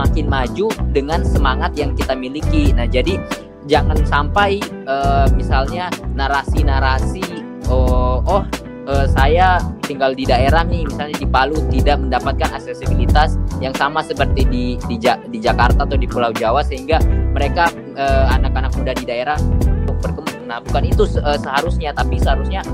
[0.01, 2.73] semakin maju dengan semangat yang kita miliki.
[2.73, 3.21] Nah, jadi
[3.69, 8.43] jangan sampai eh, misalnya narasi-narasi oh, oh
[8.89, 14.49] eh, saya tinggal di daerah nih misalnya di Palu tidak mendapatkan aksesibilitas yang sama seperti
[14.49, 16.97] di di, Ja- di Jakarta atau di Pulau Jawa sehingga
[17.37, 19.37] mereka eh, anak-anak muda di daerah
[19.85, 20.49] untuk berkembang.
[20.49, 22.65] Nah, bukan itu eh, seharusnya tapi seharusnya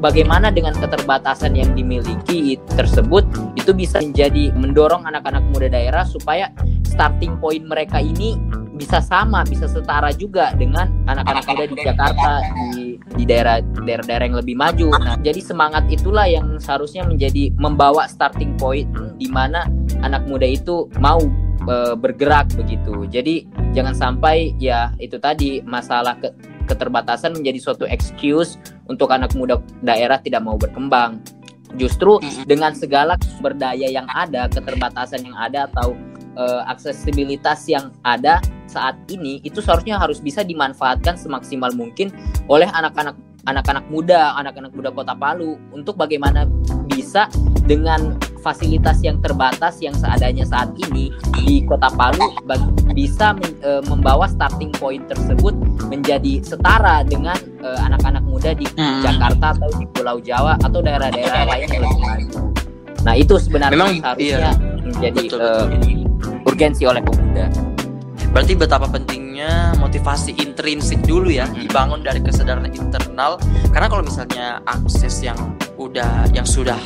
[0.00, 3.28] bagaimana dengan keterbatasan yang dimiliki tersebut
[3.70, 6.50] itu bisa menjadi mendorong anak-anak muda daerah supaya
[6.82, 8.34] starting point mereka ini
[8.74, 12.30] bisa sama, bisa setara juga dengan anak-anak muda di Jakarta
[12.74, 14.90] di di daerah daerah-daerah yang lebih maju.
[14.98, 18.90] Nah, jadi semangat itulah yang seharusnya menjadi membawa starting point
[19.22, 19.70] di mana
[20.02, 21.22] anak muda itu mau
[21.70, 23.06] e, bergerak begitu.
[23.06, 26.34] Jadi jangan sampai ya itu tadi masalah ke,
[26.66, 28.58] keterbatasan menjadi suatu excuse
[28.90, 31.22] untuk anak muda daerah tidak mau berkembang.
[31.78, 35.94] Justru dengan segala sumber daya yang ada, keterbatasan yang ada atau
[36.34, 42.14] uh, aksesibilitas yang ada saat ini itu seharusnya harus bisa dimanfaatkan semaksimal mungkin
[42.46, 45.56] oleh anak-anak anak-anak muda, anak-anak muda Kota Palu.
[45.72, 46.44] Untuk bagaimana
[46.90, 47.30] bisa
[47.64, 52.24] dengan fasilitas yang terbatas yang seadanya saat ini di Kota Palu
[52.96, 55.52] bisa men, e, membawa starting point tersebut
[55.92, 59.04] menjadi setara dengan anak-anak muda di hmm.
[59.04, 62.40] Jakarta atau di Pulau Jawa atau daerah-daerah lain yang lebih maju.
[63.00, 64.52] Nah, itu sebenarnya Memang, harusnya iya.
[64.84, 65.96] menjadi betul, betul.
[66.00, 67.46] Uh, urgensi oleh pemuda.
[68.30, 71.66] Berarti betapa pentingnya motivasi intrinsik dulu ya hmm.
[71.66, 73.40] dibangun dari kesadaran internal
[73.74, 75.36] karena kalau misalnya akses yang
[75.80, 76.76] udah yang sudah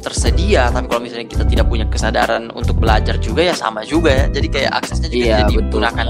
[0.00, 4.26] tersedia tapi kalau misalnya kita tidak punya kesadaran untuk belajar juga ya sama juga ya.
[4.32, 6.06] Jadi kayak aksesnya juga iya, tidak digunakan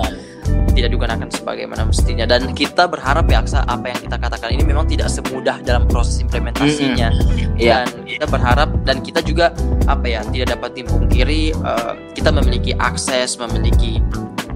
[0.70, 2.24] tidak digunakan sebagaimana mestinya.
[2.24, 6.22] Dan kita berharap ya Aksa apa yang kita katakan ini memang tidak semudah dalam proses
[6.22, 7.11] implementasinya.
[7.11, 7.59] Mm -hmm.
[7.61, 9.53] dan kita berharap dan kita juga
[9.90, 14.00] apa ya tidak dapat dipungkiri uh, kita memiliki akses memiliki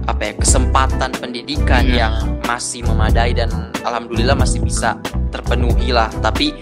[0.05, 1.97] apa ya kesempatan pendidikan hmm.
[1.97, 2.13] yang
[2.45, 3.49] masih memadai dan
[3.81, 4.97] alhamdulillah masih bisa
[5.33, 6.09] terpenuhi lah.
[6.21, 6.53] Tapi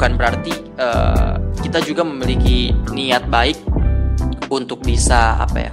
[0.00, 3.60] bukan berarti uh, kita juga memiliki niat baik
[4.48, 5.72] untuk bisa apa ya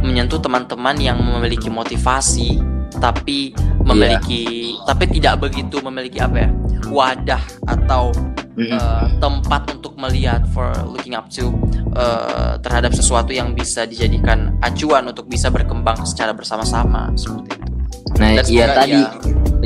[0.00, 2.56] menyentuh teman-teman yang memiliki motivasi
[2.96, 3.52] tapi
[3.84, 4.88] memiliki yeah.
[4.88, 6.50] tapi tidak begitu memiliki apa ya
[6.88, 8.08] wadah atau
[8.56, 8.72] mm-hmm.
[8.72, 11.52] uh, tempat untuk melihat for looking up to
[11.92, 17.71] uh, terhadap sesuatu yang bisa dijadikan acuan untuk bisa berkembang secara bersama-sama seperti itu.
[18.22, 19.02] Nah, iya tadi.
[19.02, 19.10] Ya,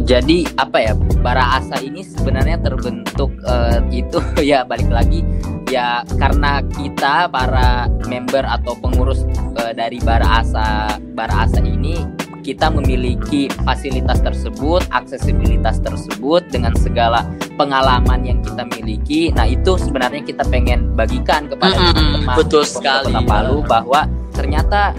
[0.07, 4.17] jadi apa ya bara asa ini sebenarnya terbentuk uh, itu
[4.51, 5.21] ya balik lagi
[5.67, 9.27] ya karena kita para member atau pengurus
[9.59, 12.07] uh, dari bara asa bara asa ini
[12.47, 17.27] kita memiliki fasilitas tersebut, aksesibilitas tersebut dengan segala
[17.59, 19.35] pengalaman yang kita miliki.
[19.35, 24.07] Nah, itu sebenarnya kita pengen bagikan kepada teman-teman mm -hmm, betul sekali Kota Palu bahwa
[24.31, 24.95] ternyata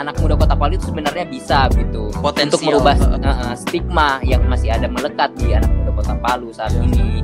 [0.00, 2.48] anak muda Kota Palu itu sebenarnya bisa gitu Potensial.
[2.54, 6.86] untuk merubah uh, stigma yang masih ada melekat di anak muda Kota Palu saat yeah.
[6.86, 7.22] ini.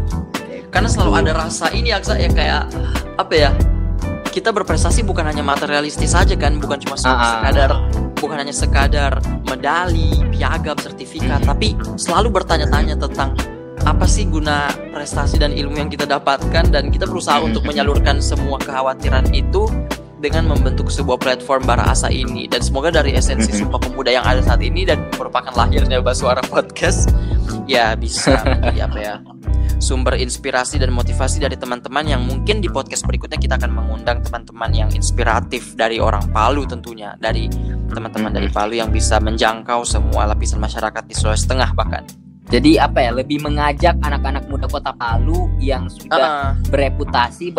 [0.68, 2.62] Karena selalu ada rasa ini ya kayak
[3.14, 3.50] apa ya?
[4.34, 7.38] Kita berprestasi bukan hanya materialistis saja kan, bukan cuma uh -uh.
[7.38, 7.70] sekadar
[8.24, 13.36] bukan hanya sekadar medali, piagam, sertifikat, tapi selalu bertanya-tanya tentang
[13.84, 17.52] apa sih guna prestasi dan ilmu yang kita dapatkan dan kita berusaha hmm.
[17.52, 19.68] untuk menyalurkan semua kekhawatiran itu
[20.24, 23.68] dengan membentuk sebuah platform bara asa ini dan semoga dari esensi hmm.
[23.68, 27.12] Sumpah Pemuda yang ada saat ini dan merupakan lahirnya Basuara Podcast
[27.68, 29.14] ya bisa menjadi apa ya
[29.84, 34.72] sumber inspirasi dan motivasi dari teman-teman yang mungkin di podcast berikutnya kita akan mengundang teman-teman
[34.72, 37.52] yang inspiratif dari orang Palu tentunya dari
[37.92, 42.04] teman-teman dari Palu yang bisa menjangkau semua lapisan masyarakat di Sulawesi Tengah bahkan.
[42.44, 46.52] Jadi apa ya lebih mengajak anak-anak muda kota Palu yang sudah uh.
[46.68, 47.52] bereputasi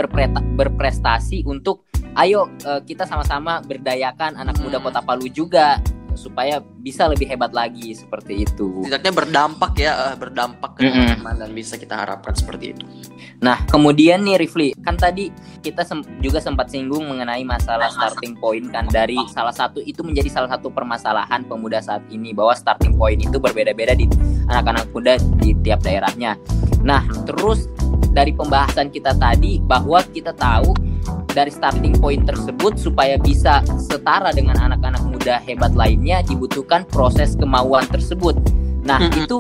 [0.56, 1.85] berprestasi untuk
[2.16, 5.80] ayo uh, kita sama-sama berdayakan anak muda kota Palu juga
[6.16, 8.88] supaya bisa lebih hebat lagi seperti itu.
[8.88, 11.42] Tidaknya berdampak ya, uh, berdampak ke teman-teman mm -hmm.
[11.44, 12.84] dan bisa kita harapkan seperti itu.
[13.44, 15.28] Nah, kemudian nih Rifli, kan tadi
[15.60, 20.32] kita sem juga sempat singgung mengenai masalah starting point kan dari salah satu itu menjadi
[20.32, 24.08] salah satu permasalahan pemuda saat ini bahwa starting point itu berbeda-beda di
[24.48, 26.40] anak-anak muda di tiap daerahnya.
[26.80, 27.68] Nah, terus
[28.16, 30.95] dari pembahasan kita tadi bahwa kita tahu
[31.36, 37.84] dari starting point tersebut supaya bisa setara dengan anak-anak muda hebat lainnya dibutuhkan proses kemauan
[37.92, 38.40] tersebut.
[38.88, 39.22] Nah, mm -hmm.
[39.26, 39.40] itu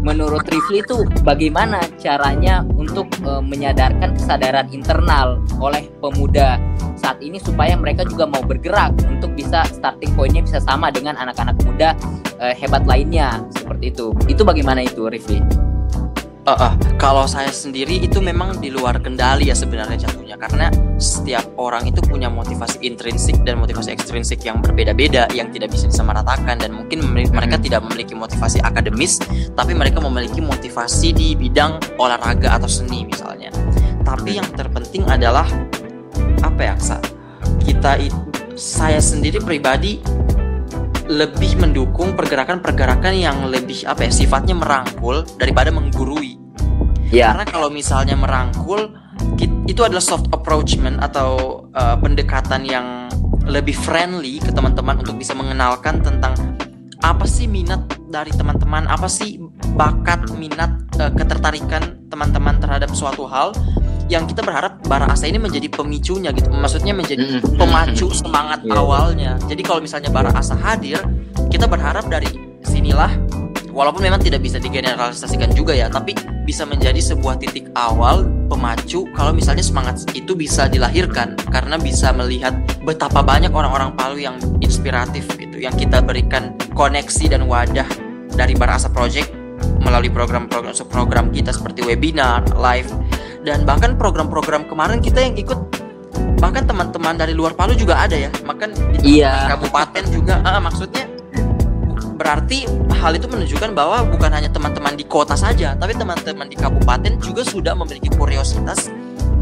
[0.00, 6.62] menurut Rifli itu bagaimana caranya untuk e, menyadarkan kesadaran internal oleh pemuda
[6.94, 11.58] saat ini supaya mereka juga mau bergerak untuk bisa starting pointnya bisa sama dengan anak-anak
[11.66, 11.98] muda
[12.38, 14.14] e, hebat lainnya seperti itu.
[14.30, 15.42] Itu bagaimana itu Rifli?
[16.44, 20.68] Uh, uh, kalau saya sendiri itu memang di luar kendali ya sebenarnya jatuhnya karena
[21.00, 26.60] setiap orang itu punya motivasi intrinsik dan motivasi ekstrinsik yang berbeda-beda yang tidak bisa disamaratakan
[26.60, 27.00] dan mungkin
[27.32, 29.24] mereka tidak memiliki motivasi akademis
[29.56, 33.48] tapi mereka memiliki motivasi di bidang olahraga atau seni misalnya.
[34.04, 35.48] Tapi yang terpenting adalah
[36.44, 37.00] apa ya, Sa?
[37.64, 37.96] Kita
[38.52, 39.96] saya sendiri pribadi
[41.04, 46.40] lebih mendukung pergerakan-pergerakan yang lebih apa ya sifatnya merangkul daripada menggurui.
[47.12, 47.30] Ya.
[47.30, 48.96] Karena kalau misalnya merangkul
[49.68, 53.08] itu adalah soft approachment atau uh, pendekatan yang
[53.44, 56.32] lebih friendly ke teman-teman untuk bisa mengenalkan tentang
[57.04, 59.36] apa sih minat dari teman-teman apa sih
[59.76, 63.52] bakat minat uh, ketertarikan teman-teman terhadap suatu hal
[64.12, 67.56] yang kita berharap bara asa ini menjadi pemicunya gitu maksudnya menjadi Mm-mm.
[67.56, 68.76] pemacu semangat Iya.
[68.76, 71.00] awalnya jadi kalau misalnya bara asa hadir
[71.48, 72.28] kita berharap dari
[72.64, 73.08] sinilah
[73.72, 76.14] walaupun memang tidak bisa digeneralisasikan juga ya tapi
[76.44, 82.52] bisa menjadi sebuah titik awal pemacu kalau misalnya semangat itu bisa dilahirkan karena bisa melihat
[82.84, 87.88] betapa banyak orang-orang Palu yang inspiratif gitu yang kita berikan koneksi dan wadah
[88.36, 89.32] dari Bara Asa Project
[89.80, 92.88] melalui program-program program kita seperti webinar, live
[93.44, 95.60] dan bahkan program-program kemarin kita yang ikut
[96.40, 98.28] bahkan teman-teman dari luar Palu juga ada ya.
[98.32, 98.68] Bahkan
[99.00, 99.52] di Iya.
[99.56, 100.40] kabupaten juga.
[100.44, 101.08] Ah, maksudnya
[102.14, 102.64] berarti
[103.00, 107.42] hal itu menunjukkan bahwa bukan hanya teman-teman di kota saja tapi teman-teman di kabupaten juga
[107.42, 108.86] sudah memiliki kuriositas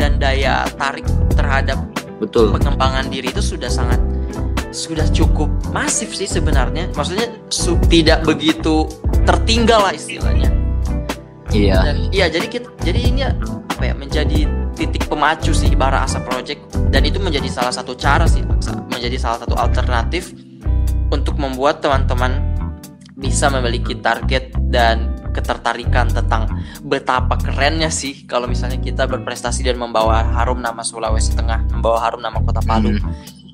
[0.00, 1.04] dan daya tarik
[1.36, 1.76] terhadap
[2.16, 2.48] betul.
[2.56, 4.00] pengembangan diri itu sudah sangat
[4.72, 6.88] sudah cukup masif sih sebenarnya.
[6.96, 8.88] Maksudnya su- tidak begitu
[9.28, 10.48] tertinggal lah istilahnya
[11.52, 11.76] iya.
[11.84, 16.64] Dan iya jadi kita jadi ini apa ya menjadi titik pemacu sih bara asa project.
[16.92, 18.42] Dan itu menjadi salah satu cara sih
[18.88, 20.32] menjadi salah satu alternatif
[21.12, 22.40] untuk membuat teman-teman
[23.16, 26.44] bisa memiliki target dan ketertarikan tentang
[26.84, 32.20] betapa kerennya sih kalau misalnya kita berprestasi dan membawa harum nama Sulawesi Tengah, membawa harum
[32.20, 33.00] nama Kota Palu Hmm.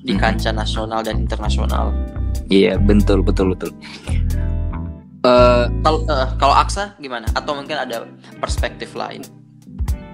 [0.03, 1.91] di kancah nasional dan internasional.
[2.49, 3.71] iya betul betul betul
[5.29, 7.29] Eh, Kalau eh, kalau Aksa gimana?
[7.37, 8.09] Atau mungkin ada
[8.41, 9.21] perspektif lain?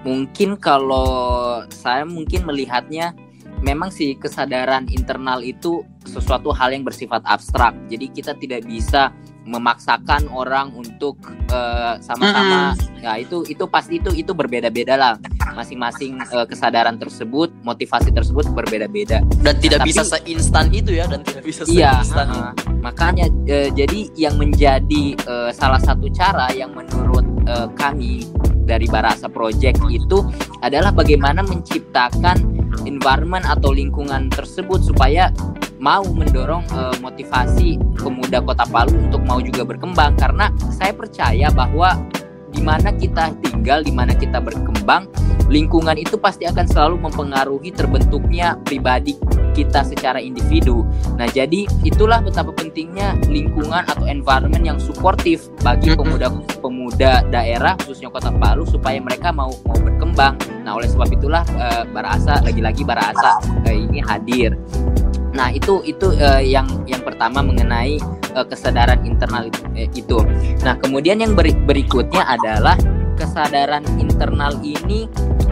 [0.06, 3.10] mungkin kalau saya mungkin melihatnya
[3.58, 7.74] memang sih kesadaran internal itu sesuatu hal yang bersifat abstrak.
[7.90, 9.10] Jadi kita tidak bisa
[9.46, 11.16] memaksakan orang untuk
[11.48, 15.14] eh, sama-sama ya itu itu pasti itu itu berbeda-beda lah.
[15.54, 19.22] Masing-masing eh, kesadaran tersebut, motivasi tersebut berbeda-beda.
[19.40, 22.52] Dan tidak Tapi- bisa seinstan itu ya dan tidak bisa Iya, seinstan uh-uh.
[22.82, 28.26] makanya eh, jadi yang menjadi eh, salah satu cara yang menurut eh, kami
[28.66, 30.26] dari Barasa Project itu
[30.58, 32.42] adalah bagaimana menciptakan
[32.82, 35.30] environment atau lingkungan tersebut supaya
[35.86, 41.94] mau mendorong eh, motivasi pemuda Kota Palu untuk mau juga berkembang karena saya percaya bahwa
[42.50, 45.06] di mana kita tinggal, di mana kita berkembang,
[45.52, 49.14] lingkungan itu pasti akan selalu mempengaruhi terbentuknya pribadi
[49.52, 50.84] kita secara individu.
[51.20, 58.32] Nah, jadi itulah betapa pentingnya lingkungan atau environment yang suportif bagi pemuda-pemuda daerah khususnya Kota
[58.32, 60.40] Palu supaya mereka mau mau berkembang.
[60.64, 63.36] Nah, oleh sebab itulah eh, Barasa lagi-lagi Barasa
[63.68, 64.56] eh, ini hadir.
[65.36, 68.00] Nah, itu itu eh, yang yang pertama mengenai
[68.32, 70.18] eh, kesadaran internal itu, eh, itu.
[70.64, 72.74] Nah, kemudian yang beri- berikutnya adalah
[73.20, 75.06] kesadaran internal ini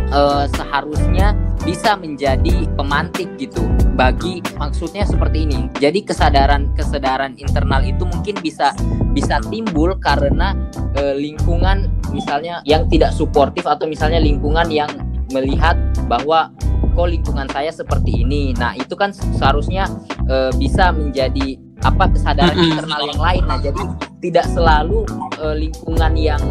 [0.09, 3.64] eh, seharusnya bisa menjadi pemantik gitu
[3.97, 5.68] bagi maksudnya seperti ini.
[5.81, 8.73] Jadi kesadaran kesadaran internal itu mungkin bisa
[9.12, 10.57] bisa timbul karena
[10.97, 14.88] eh, lingkungan misalnya yang tidak suportif atau misalnya lingkungan yang
[15.33, 15.75] melihat
[16.07, 16.53] bahwa
[16.94, 18.54] kok lingkungan saya seperti ini.
[18.54, 19.90] Nah, itu kan seharusnya
[20.30, 23.42] eh, bisa menjadi apa kesadaran internal yang lain.
[23.44, 23.83] Nah, jadi
[24.22, 25.04] tidak selalu
[25.42, 26.42] eh, lingkungan yang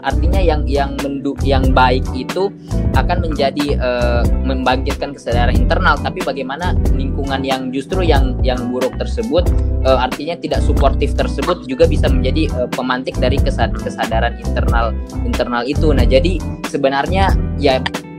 [0.00, 2.48] artinya yang yang mendu yang baik itu
[2.96, 9.46] akan menjadi eh, membangkitkan kesadaran internal tapi bagaimana lingkungan yang justru yang yang buruk tersebut
[9.84, 15.62] eh, artinya tidak suportif tersebut juga bisa menjadi eh, pemantik dari kesad- kesadaran internal internal
[15.68, 17.78] itu nah jadi sebenarnya ya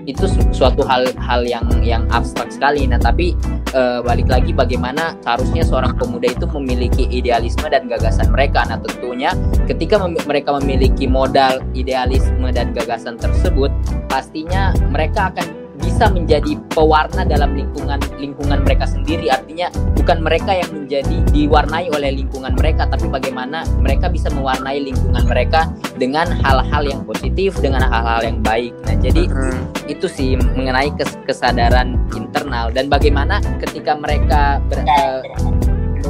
[0.10, 2.86] itu su- suatu hal hal yang yang abstrak sekali.
[2.90, 3.38] Nah tapi
[3.74, 8.66] eh, balik lagi bagaimana seharusnya seorang pemuda itu memiliki idealisme dan gagasan mereka.
[8.66, 9.32] Nah tentunya
[9.70, 13.70] ketika mem- mereka memiliki modal idealisme dan gagasan tersebut
[14.10, 19.28] pastinya mereka akan bisa menjadi pewarna dalam lingkungan lingkungan mereka sendiri.
[19.28, 19.68] Artinya
[19.98, 25.70] bukan mereka yang menjadi diwarnai oleh lingkungan mereka tapi bagaimana mereka bisa mewarnai lingkungan mereka
[25.98, 28.72] dengan hal-hal yang positif dengan hal-hal yang baik.
[28.86, 29.62] Nah jadi Hmm.
[29.90, 32.70] itu sih mengenai kes- kesadaran internal.
[32.72, 35.20] Dan bagaimana ketika mereka ber- eh,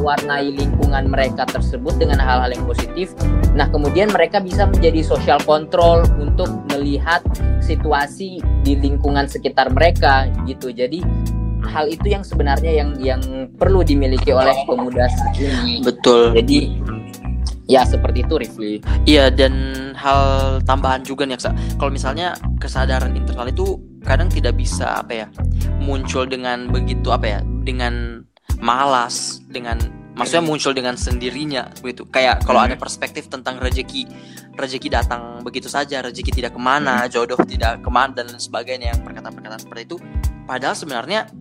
[0.01, 3.13] mewarnai lingkungan mereka tersebut dengan hal-hal yang positif.
[3.53, 7.21] Nah, kemudian mereka bisa menjadi social control untuk melihat
[7.61, 10.73] situasi di lingkungan sekitar mereka gitu.
[10.73, 11.05] Jadi
[11.69, 13.21] hal itu yang sebenarnya yang yang
[13.53, 15.85] perlu dimiliki oleh pemuda saat ini.
[15.85, 16.33] Betul.
[16.33, 16.81] Jadi
[17.69, 18.73] ya seperti itu Rifli.
[19.05, 19.53] Iya dan
[19.93, 20.21] hal
[20.65, 21.53] tambahan juga nih Aksa.
[21.77, 25.27] Kalau misalnya kesadaran internal itu kadang tidak bisa apa ya
[25.77, 28.25] muncul dengan begitu apa ya dengan
[28.61, 29.81] malas dengan
[30.13, 34.05] maksudnya muncul dengan sendirinya begitu kayak kalau ada perspektif tentang rezeki
[34.53, 38.93] rezeki datang begitu saja rezeki tidak ke mana jodoh tidak ke mana dan lain sebagainya
[38.93, 39.97] yang perkataan-perkataan seperti itu.
[40.45, 41.31] Padahal sebenarnya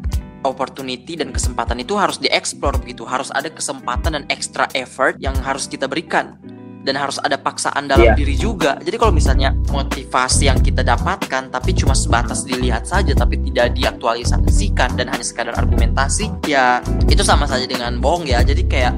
[0.47, 3.05] opportunity dan kesempatan itu harus dieksplor begitu.
[3.05, 6.41] Harus ada kesempatan dan extra effort yang harus kita berikan
[6.81, 8.16] dan harus ada paksaan dalam yeah.
[8.16, 8.81] diri juga.
[8.81, 14.97] Jadi kalau misalnya motivasi yang kita dapatkan tapi cuma sebatas dilihat saja tapi tidak diaktualisasikan
[14.97, 18.41] dan hanya sekadar argumentasi, ya itu sama saja dengan bohong ya.
[18.41, 18.95] Jadi kayak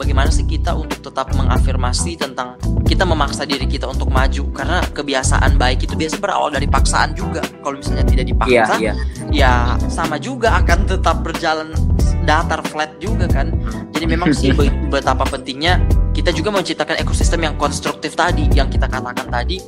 [0.00, 5.56] bagaimana sih kita untuk tetap mengafirmasi tentang kita memaksa diri kita untuk maju karena kebiasaan
[5.56, 7.44] baik itu biasa berawal dari paksaan juga.
[7.60, 8.96] Kalau misalnya tidak dipaksa, yeah, yeah.
[9.28, 9.52] ya
[9.92, 11.72] sama juga akan tetap berjalan
[12.24, 13.52] datar flat juga kan.
[13.92, 14.56] Jadi memang sih
[14.92, 15.80] betapa pentingnya
[16.16, 19.60] kita juga menciptakan ekosistem yang konstruktif tadi yang kita katakan tadi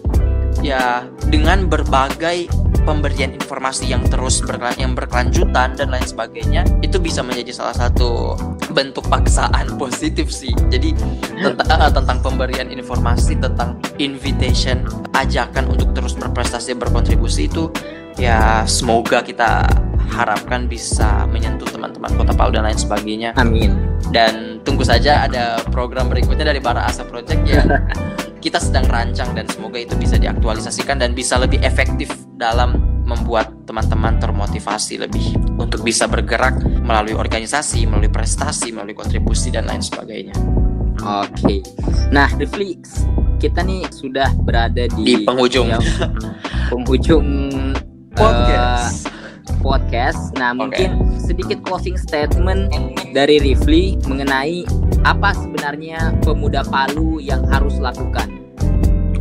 [0.65, 2.49] ya dengan berbagai
[2.89, 8.33] pemberian informasi yang terus berkelan yang berkelanjutan dan lain sebagainya itu bisa menjadi salah satu
[8.73, 10.57] bentuk paksaan positif sih.
[10.73, 10.97] Jadi
[11.37, 17.69] tentang, uh, tentang pemberian informasi tentang invitation ajakan untuk terus berprestasi berkontribusi itu
[18.19, 19.65] ya semoga kita
[20.09, 23.31] harapkan bisa menyentuh teman-teman Kota Palu dan lain sebagainya.
[23.39, 23.77] Amin.
[24.11, 27.63] Dan tunggu saja ada program berikutnya dari para Asa Project ya.
[28.45, 34.21] kita sedang rancang dan semoga itu bisa diaktualisasikan dan bisa lebih efektif dalam membuat teman-teman
[34.21, 40.37] termotivasi lebih untuk bisa bergerak melalui organisasi, melalui prestasi, melalui kontribusi dan lain sebagainya.
[41.03, 41.65] Oke.
[42.13, 42.79] Nah, Rifli,
[43.41, 45.81] kita nih sudah berada di, di penghujung ya,
[46.73, 47.27] penghujung
[48.19, 49.07] podcast.
[49.07, 50.21] Uh, podcast.
[50.35, 50.59] Nah, okay.
[50.59, 50.91] mungkin
[51.23, 52.71] sedikit closing statement
[53.15, 54.67] dari Rifli mengenai
[55.07, 58.27] apa sebenarnya pemuda Palu yang harus lakukan.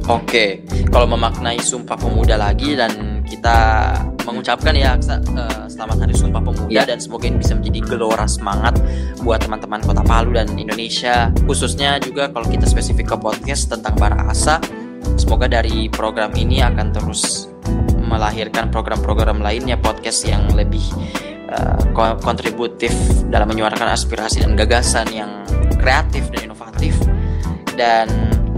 [0.08, 0.50] Oke, okay.
[0.88, 3.92] kalau memaknai Sumpah Pemuda lagi dan kita
[4.24, 6.88] mengucapkan ya uh, selamat Hari Sumpah Pemuda yeah.
[6.88, 8.80] dan semoga ini bisa menjadi gelora semangat
[9.20, 14.32] buat teman-teman Kota Palu dan Indonesia khususnya juga kalau kita spesifik ke podcast tentang Bara
[14.32, 14.64] Asa
[15.20, 17.52] semoga dari program ini akan terus
[18.08, 20.84] melahirkan program-program lainnya podcast yang lebih
[21.52, 22.92] uh, kontributif
[23.28, 25.32] dalam menyuarakan aspirasi dan gagasan yang
[25.78, 26.96] kreatif dan inovatif
[27.78, 28.08] dan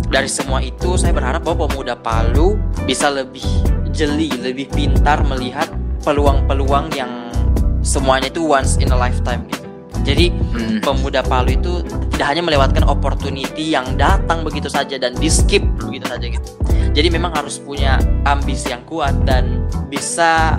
[0.09, 2.57] dari semua itu saya berharap bahwa pemuda Palu
[2.89, 3.45] bisa lebih
[3.93, 5.69] jeli, lebih pintar melihat
[6.01, 7.29] peluang-peluang yang
[7.85, 9.68] semuanya itu once in a lifetime gitu.
[10.03, 10.79] Jadi hmm.
[10.81, 11.83] pemuda Palu itu
[12.15, 16.49] tidak hanya melewatkan opportunity yang datang begitu saja dan di skip begitu saja gitu.
[16.91, 20.57] Jadi memang harus punya ambisi yang kuat dan bisa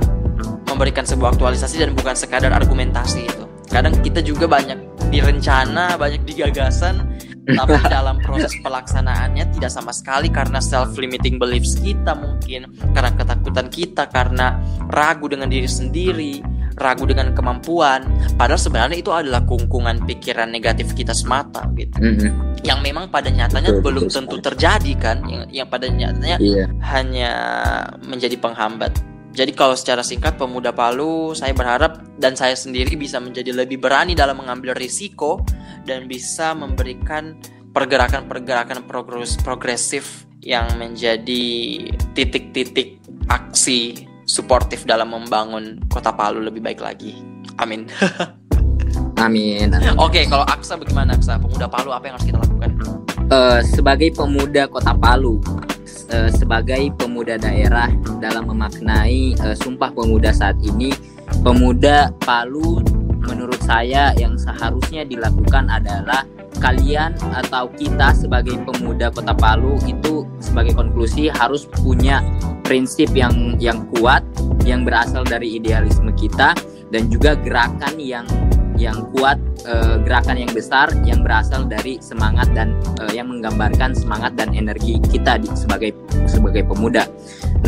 [0.70, 3.44] memberikan sebuah aktualisasi dan bukan sekadar argumentasi itu.
[3.68, 4.78] Kadang kita juga banyak
[5.10, 7.06] direncana, banyak digagasan,
[7.58, 13.66] tapi dalam proses pelaksanaannya tidak sama sekali karena self limiting beliefs kita mungkin, karena ketakutan
[13.72, 14.58] kita, karena
[14.90, 16.44] ragu dengan diri sendiri,
[16.80, 18.06] ragu dengan kemampuan
[18.40, 22.32] padahal sebenarnya itu adalah kungkungan pikiran negatif kita semata gitu mm -hmm.
[22.62, 24.46] yang memang pada nyatanya betul, belum betul tentu sekali.
[24.48, 26.68] terjadi kan yang, yang pada nyatanya yeah.
[26.88, 27.32] hanya
[28.00, 28.96] menjadi penghambat
[29.30, 34.18] jadi kalau secara singkat pemuda Palu saya berharap dan saya sendiri bisa menjadi lebih berani
[34.18, 35.42] dalam mengambil risiko
[35.86, 37.38] dan bisa memberikan
[37.70, 41.44] pergerakan-pergerakan progres progresif yang menjadi
[42.16, 42.98] titik-titik
[43.30, 47.14] aksi suportif dalam membangun kota Palu lebih baik lagi.
[47.58, 47.86] Amin.
[49.26, 49.74] amin.
[49.74, 49.98] amin.
[49.98, 51.36] Oke, kalau Aksa bagaimana Aksa?
[51.36, 52.70] Pemuda Palu apa yang harus kita lakukan?
[53.30, 55.38] Uh, sebagai pemuda kota Palu,
[56.10, 60.94] uh, sebagai pemuda daerah dalam memaknai uh, Sumpah Pemuda saat ini,
[61.42, 62.82] pemuda Palu
[63.24, 66.24] menurut saya yang seharusnya dilakukan adalah
[66.60, 72.20] kalian atau kita sebagai pemuda Kota Palu itu sebagai konklusi harus punya
[72.66, 74.20] prinsip yang yang kuat
[74.68, 76.52] yang berasal dari idealisme kita
[76.92, 78.26] dan juga gerakan yang
[78.80, 79.36] yang kuat
[79.68, 82.72] uh, gerakan yang besar yang berasal dari semangat dan
[83.04, 85.92] uh, yang menggambarkan semangat dan energi kita di, sebagai
[86.24, 87.04] sebagai pemuda.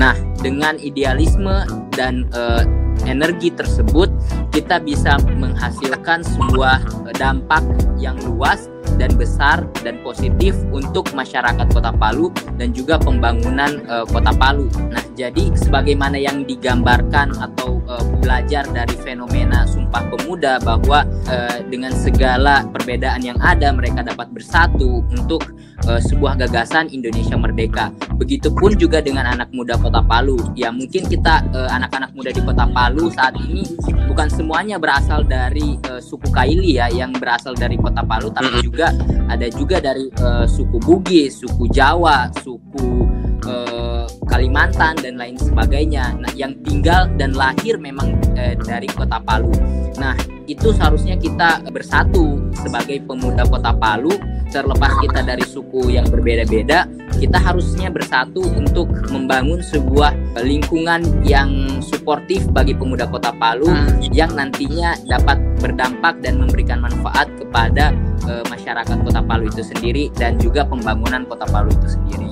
[0.00, 2.64] Nah, dengan idealisme dan uh,
[3.04, 4.08] energi tersebut
[4.56, 6.80] kita bisa menghasilkan sebuah
[7.20, 7.60] dampak
[8.00, 14.32] yang luas dan besar dan positif untuk masyarakat Kota Palu dan juga pembangunan uh, Kota
[14.34, 14.68] Palu.
[14.90, 21.92] Nah, jadi sebagaimana yang digambarkan atau uh, belajar dari fenomena Sumpah Pemuda bahwa uh, dengan
[21.92, 25.52] segala perbedaan yang ada mereka dapat bersatu untuk
[25.86, 27.94] uh, sebuah gagasan Indonesia merdeka.
[28.18, 30.36] Begitupun juga dengan anak muda Kota Palu.
[30.58, 33.64] Ya, mungkin kita anak-anak uh, muda di Kota Palu saat ini
[34.10, 38.72] bukan semuanya berasal dari uh, suku Kaili ya yang berasal dari Kota Palu tapi juga
[38.72, 38.88] juga
[39.28, 43.06] ada juga dari uh, suku Bugis, suku Jawa, suku
[43.46, 46.16] uh, Kalimantan dan lain sebagainya.
[46.16, 49.52] Nah, yang tinggal dan lahir memang uh, dari Kota Palu.
[50.00, 50.16] Nah,
[50.52, 54.12] itu seharusnya kita bersatu sebagai pemuda Kota Palu
[54.52, 56.84] terlepas kita dari suku yang berbeda-beda
[57.16, 60.12] kita harusnya bersatu untuk membangun sebuah
[60.44, 64.12] lingkungan yang suportif bagi pemuda Kota Palu hmm.
[64.12, 67.96] yang nantinya dapat berdampak dan memberikan manfaat kepada
[68.28, 72.28] uh, masyarakat Kota Palu itu sendiri dan juga pembangunan Kota Palu itu sendiri.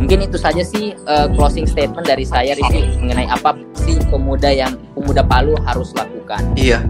[0.00, 4.72] Mungkin itu saja sih uh, closing statement dari saya Rizky mengenai apa sih pemuda yang
[4.96, 6.40] pemuda Palu harus lakukan.
[6.56, 6.86] Iya,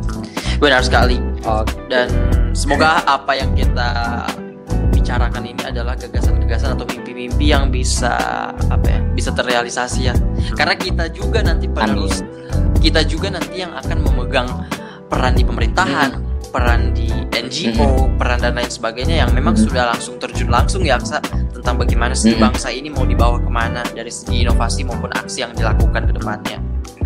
[0.61, 1.17] benar sekali.
[1.49, 1.65] Oh.
[1.89, 2.13] Dan
[2.53, 3.91] semoga apa yang kita
[4.93, 8.15] bicarakan ini adalah gagasan-gagasan atau mimpi-mimpi yang bisa
[8.53, 10.15] apa ya bisa terrealisasi ya
[10.55, 12.23] karena kita juga nanti penerus
[12.79, 14.47] kita juga nanti yang akan memegang
[15.11, 16.53] peran di pemerintahan hmm.
[16.53, 18.17] peran di NGO hmm.
[18.21, 19.65] peran dan lain sebagainya yang memang hmm.
[19.67, 21.19] sudah langsung terjun langsung ya Aksa
[21.51, 22.47] tentang bagaimana sih hmm.
[22.47, 26.59] bangsa ini mau dibawa ke mana dari segi inovasi maupun aksi yang dilakukan ke depannya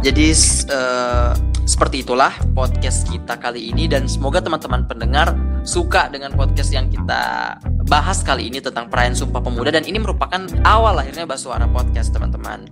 [0.04, 0.26] jadi
[0.68, 1.32] uh,
[1.64, 5.32] seperti itulah podcast kita kali ini dan semoga teman-teman pendengar
[5.64, 7.56] suka dengan podcast yang kita
[7.88, 12.68] bahas kali ini tentang perayaan Sumpah Pemuda dan ini merupakan awal lahirnya Basuara Podcast teman-teman.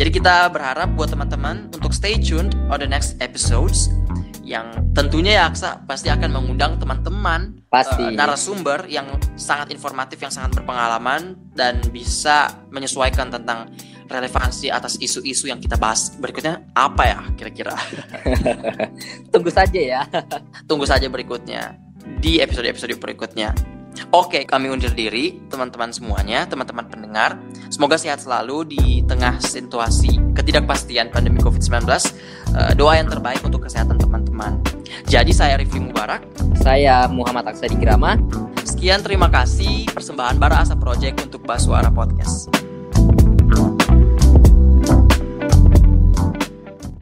[0.00, 3.92] Jadi kita berharap buat teman-teman untuk stay tuned on the next episodes
[4.42, 9.06] yang tentunya ya Aksa pasti akan mengundang teman-teman pasti uh, narasumber yang
[9.38, 13.70] sangat informatif yang sangat berpengalaman dan bisa menyesuaikan tentang
[14.12, 17.72] relevansi atas isu-isu yang kita bahas berikutnya apa ya kira-kira?
[19.32, 20.02] Tunggu saja ya.
[20.68, 21.80] Tunggu saja berikutnya
[22.20, 23.54] di episode-episode berikutnya.
[24.12, 27.36] Oke, kami undur diri teman-teman semuanya, teman-teman pendengar.
[27.68, 31.84] Semoga sehat selalu di tengah situasi ketidakpastian pandemi COVID-19.
[31.88, 34.60] Eh, doa yang terbaik untuk kesehatan teman-teman.
[35.04, 36.24] Jadi saya Rifli Mubarak.
[36.60, 38.16] Saya Muhammad Aksadi Grama.
[38.64, 42.48] Sekian terima kasih persembahan Bara Asa Project untuk Basuara Podcast.